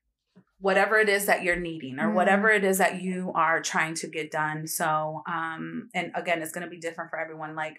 [0.59, 4.07] whatever it is that you're needing or whatever it is that you are trying to
[4.07, 4.67] get done.
[4.67, 7.55] So, um, and again, it's going to be different for everyone.
[7.55, 7.77] Like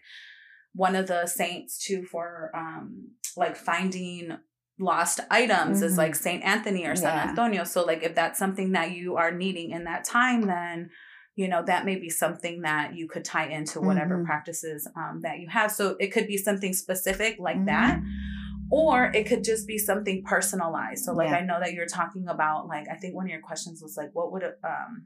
[0.74, 4.36] one of the saints too for, um, like finding
[4.82, 5.86] lost items mm-hmm.
[5.86, 7.28] is like Saint Anthony or San yeah.
[7.28, 7.64] Antonio.
[7.64, 10.90] So like if that's something that you are needing in that time, then
[11.34, 14.26] you know that may be something that you could tie into whatever mm-hmm.
[14.26, 15.70] practices um, that you have.
[15.70, 17.66] So it could be something specific like mm-hmm.
[17.66, 18.00] that
[18.70, 21.36] or it could just be something personalized so like yeah.
[21.36, 24.08] i know that you're talking about like i think one of your questions was like
[24.14, 25.04] what would a, um,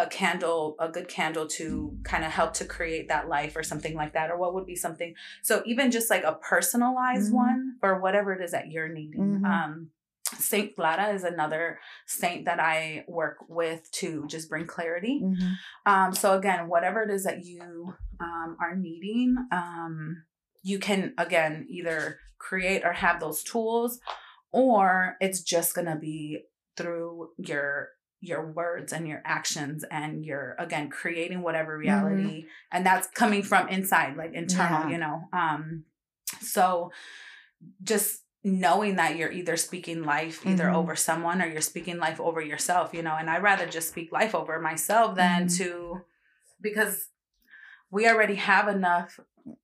[0.00, 3.94] a candle a good candle to kind of help to create that life or something
[3.94, 7.36] like that or what would be something so even just like a personalized mm-hmm.
[7.36, 9.44] one for whatever it is that you're needing mm-hmm.
[9.44, 9.90] um
[10.38, 15.20] Saint Clara is another saint that I work with to just bring clarity.
[15.24, 15.92] Mm-hmm.
[15.92, 20.22] Um, so again, whatever it is that you um, are needing, um,
[20.62, 23.98] you can again either create or have those tools
[24.52, 26.44] or it's just going to be
[26.76, 27.90] through your
[28.20, 31.88] your words and your actions and your again creating whatever mm-hmm.
[31.88, 32.48] reality mm-hmm.
[32.72, 34.90] and that's coming from inside like internal yeah.
[34.90, 35.84] you know um
[36.40, 36.92] so
[37.82, 40.76] just knowing that you're either speaking life either mm-hmm.
[40.76, 44.12] over someone or you're speaking life over yourself you know and I'd rather just speak
[44.12, 45.56] life over myself than mm-hmm.
[45.56, 46.00] to
[46.60, 47.08] because
[47.90, 49.18] we already have enough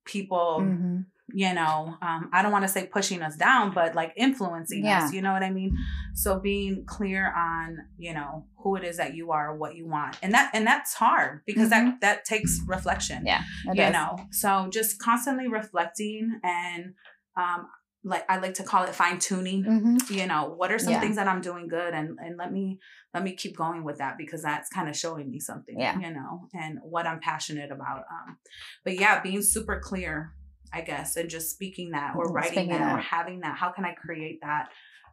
[0.05, 1.01] people mm-hmm.
[1.33, 5.03] You know um, i don't want to say pushing us down but like influencing yeah.
[5.03, 5.75] us you know what i mean
[6.13, 10.17] so being clear on you know who it is that you are what you want
[10.21, 11.89] and that and that's hard because mm-hmm.
[11.89, 13.93] that that takes reflection yeah you does.
[13.93, 16.93] know so just constantly reflecting and
[17.35, 17.67] um
[18.03, 19.63] like I like to call it fine tuning.
[19.63, 20.13] Mm-hmm.
[20.13, 20.99] You know, what are some yeah.
[20.99, 22.79] things that I'm doing good, and and let me
[23.13, 25.79] let me keep going with that because that's kind of showing me something.
[25.79, 25.99] Yeah.
[25.99, 28.03] You know, and what I'm passionate about.
[28.11, 28.37] Um,
[28.83, 30.33] but yeah, being super clear,
[30.73, 32.35] I guess, and just speaking that or mm-hmm.
[32.35, 33.57] writing speaking that, that or having that.
[33.57, 34.69] How can I create that?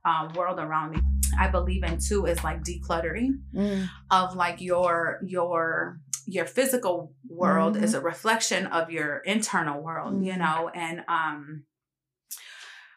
[0.06, 0.98] Um, world around me
[1.38, 3.88] i believe in too is like decluttering mm.
[4.10, 7.84] of like your your your physical world mm-hmm.
[7.84, 10.24] is a reflection of your internal world mm-hmm.
[10.24, 11.64] you know and um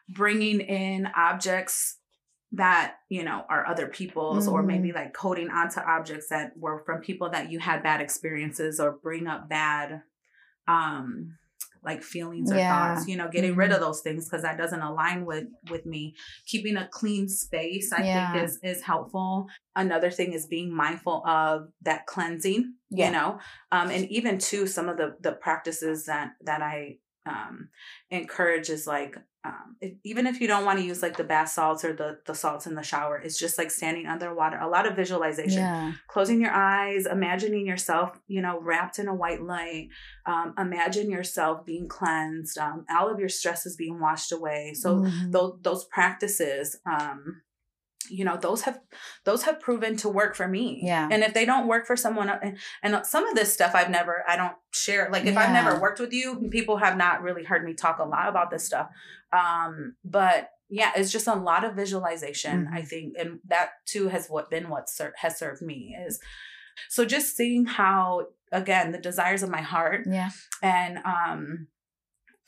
[0.08, 1.98] bringing in objects
[2.52, 4.54] that you know are other people's mm-hmm.
[4.54, 8.80] or maybe like coding onto objects that were from people that you had bad experiences
[8.80, 10.02] or bring up bad
[10.66, 11.36] um
[11.84, 12.94] like feelings or yeah.
[12.94, 13.60] thoughts you know getting mm-hmm.
[13.60, 16.14] rid of those things because that doesn't align with with me
[16.46, 18.32] keeping a clean space i yeah.
[18.32, 19.46] think is is helpful
[19.76, 23.06] another thing is being mindful of that cleansing yeah.
[23.06, 23.38] you know
[23.72, 26.96] um and even too some of the the practices that that i
[27.26, 27.68] um,
[28.10, 29.16] encourage is like
[29.48, 32.18] um, if, even if you don't want to use like the bath salts or the
[32.26, 34.58] the salts in the shower, it's just like standing underwater.
[34.58, 35.92] A lot of visualization, Yeah.
[36.08, 39.88] closing your eyes, imagining yourself, you know, wrapped in a white light.
[40.26, 44.74] Um, imagine yourself being cleansed, um, all of your stresses being washed away.
[44.74, 45.32] So Mhm.
[45.32, 47.42] those those practices um
[48.10, 48.78] you know those have
[49.24, 51.08] those have proven to work for me Yeah.
[51.10, 54.24] and if they don't work for someone and, and some of this stuff i've never
[54.28, 57.64] i don't share like if i've never worked with you people have not really heard
[57.64, 58.88] me talk a lot about this stuff
[59.32, 62.74] um but yeah it's just a lot of visualization Mhm.
[62.78, 66.20] i think and that too has what been what ser- has served me is
[66.88, 70.30] so just seeing how again the desires of my heart yeah.
[70.62, 71.66] and um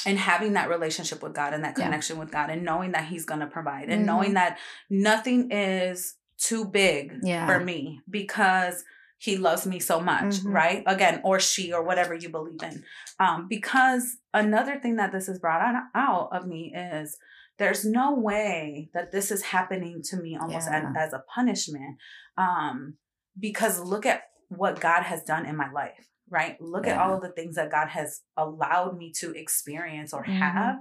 [0.07, 1.85] and having that relationship with God and that Yeah.
[1.85, 4.07] connection with God and knowing that he's going to provide and Mhm.
[4.07, 4.59] knowing that
[4.89, 7.47] nothing is too big Yeah.
[7.47, 8.85] for me because
[9.19, 10.55] he loves me so much, Mhm.
[10.55, 10.83] right?
[10.87, 12.83] Again, or she or whatever you believe in.
[13.19, 17.19] Um because another thing that this has brought out of me is
[17.59, 20.91] there's no way that this is happening to me almost Yeah.
[20.97, 21.99] as, as a punishment
[22.39, 22.95] um
[23.39, 26.61] because look at what God has done in my life, right?
[26.61, 30.39] Look at all of the things that God has allowed me to experience or Mhm.
[30.39, 30.77] have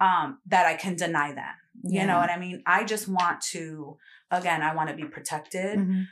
[0.00, 1.54] um, that I can deny that.
[1.82, 2.20] You know Yeah.
[2.20, 2.62] what I mean?
[2.66, 3.98] I just want to,
[4.30, 5.78] again, I want to be protected.
[5.78, 6.06] Mhm.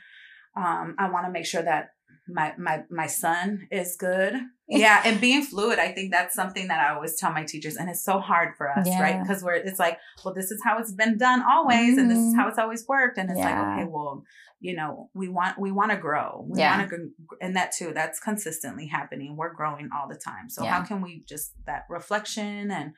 [0.55, 1.94] Um, I want to make sure that
[2.27, 4.33] my my my son is good.
[4.67, 7.87] Yeah, and being fluid, I think that's something that I always tell my teachers, and
[7.87, 9.19] it's so hard for us, right?
[9.21, 12.33] Because we're it's like, well, this is how it's been done always, and this is
[12.33, 12.37] Mhm.
[12.37, 13.45] how it's always worked, and it's Yeah.
[13.45, 14.23] like, okay, well,
[14.59, 16.75] you know, we want we want to grow, we Yeah.
[16.75, 16.97] want to,
[17.41, 19.37] and that too, that's consistently happening.
[19.37, 20.71] We're growing all the time, so Yeah.
[20.73, 22.93] how can we just that reflection and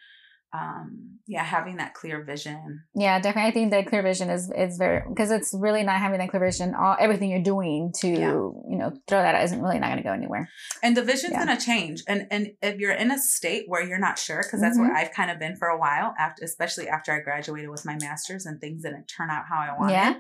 [0.54, 3.50] um yeah having that clear vision Yeah, definitely.
[3.50, 6.44] I think that clear vision is is very because it's really not having that clear
[6.46, 6.74] vision.
[6.74, 8.32] All everything you're doing to Yeah.
[8.32, 10.48] you know throw that out isn't really not going to go anywhere.
[10.82, 11.46] and the vision's Yeah.
[11.46, 14.62] going to change and and if you're in a state where you're not sure because
[14.62, 14.88] that's Mm-hmm.
[14.88, 17.98] where i've kind of been for a while after especially after i graduated with my
[18.00, 20.14] master's and things didn't turn out how i wanted Yeah.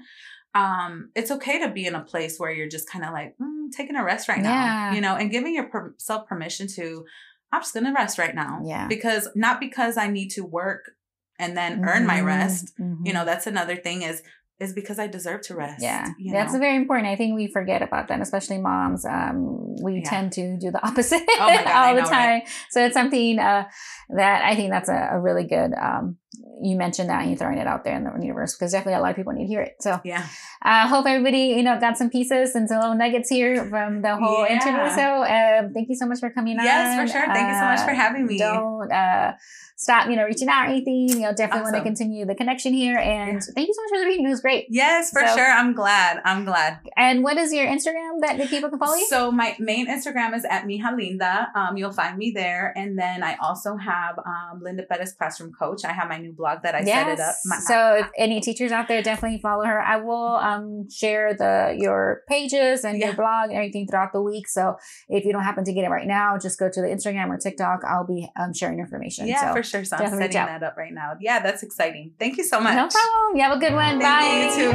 [0.55, 3.71] um it's okay to be in a place where you're just kind of like mm,
[3.75, 4.93] taking a rest right now Yeah.
[4.95, 7.05] you know and giving yourself permission to
[7.51, 8.87] i'm just gonna rest right now Yeah.
[8.87, 10.91] because not because i need to work
[11.39, 12.25] and then earn my Mhm.
[12.25, 13.05] rest Mhm.
[13.05, 14.21] you know that's another thing is
[14.59, 16.59] is because i deserve to rest Yeah, that's know?
[16.59, 17.07] very important.
[17.09, 19.05] I think we forget about that, especially moms.
[19.05, 20.09] Um, we Yeah.
[20.09, 22.27] tend to do the opposite Oh God, all the time.
[22.27, 22.49] right?
[22.71, 23.65] So it's something uh,
[24.09, 25.73] that I think that's a, a really good.
[25.79, 26.17] Um,
[26.61, 28.99] you mentioned that and you're throwing it out there in the universe because definitely a
[29.01, 29.75] lot of people need to hear it.
[29.79, 30.25] So yeah
[30.61, 34.15] I hope everybody you know got some pieces and some little nuggets here from the
[34.15, 34.53] whole Yeah.
[34.53, 34.95] interview.
[34.95, 36.65] So um, thank you so much for coming on.
[36.65, 37.27] Yes, for sure.
[37.33, 38.37] Thank you so much for Uh, having me.
[38.39, 39.33] Don't uh,
[39.75, 41.09] stop, you know, reaching out or anything.
[41.09, 42.97] You know, definitely want to continue the connection here.
[42.97, 43.53] And Yeah.
[43.55, 44.25] thank you so much for the reading.
[44.25, 44.65] It was great.
[44.69, 45.45] Yes, for So- sure.
[45.51, 46.19] I'm glad.
[46.25, 46.79] I'm glad.
[46.97, 49.05] And what is your Instagram that the people can follow you?
[49.07, 51.55] So my main Instagram is at Mijalinda.
[51.55, 52.73] Um, you'll find me there.
[52.75, 55.85] And then I also have um, Linda Pettis Classroom Coach.
[55.85, 57.35] I have my new blog that I set it up.
[57.45, 59.81] My- so if any teachers out there, definitely follow her.
[59.81, 64.47] I will um, share the your pages and your blog and everything throughout the week.
[64.47, 64.77] So
[65.09, 67.37] if you don't happen to get it right now, just go to the Instagram or
[67.37, 67.81] TikTok.
[67.87, 69.27] I'll be um, sharing information.
[69.27, 69.85] yeah, so, for sure.
[69.85, 71.13] So I'm setting that up right now.
[71.19, 72.13] Yeah, that's exciting.
[72.19, 72.75] Thank you so much.
[72.75, 73.35] No problem.
[73.35, 73.99] You have a good one.
[73.99, 74.55] Thank Bye.
[74.57, 74.71] you, you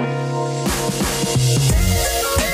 [2.46, 2.51] too.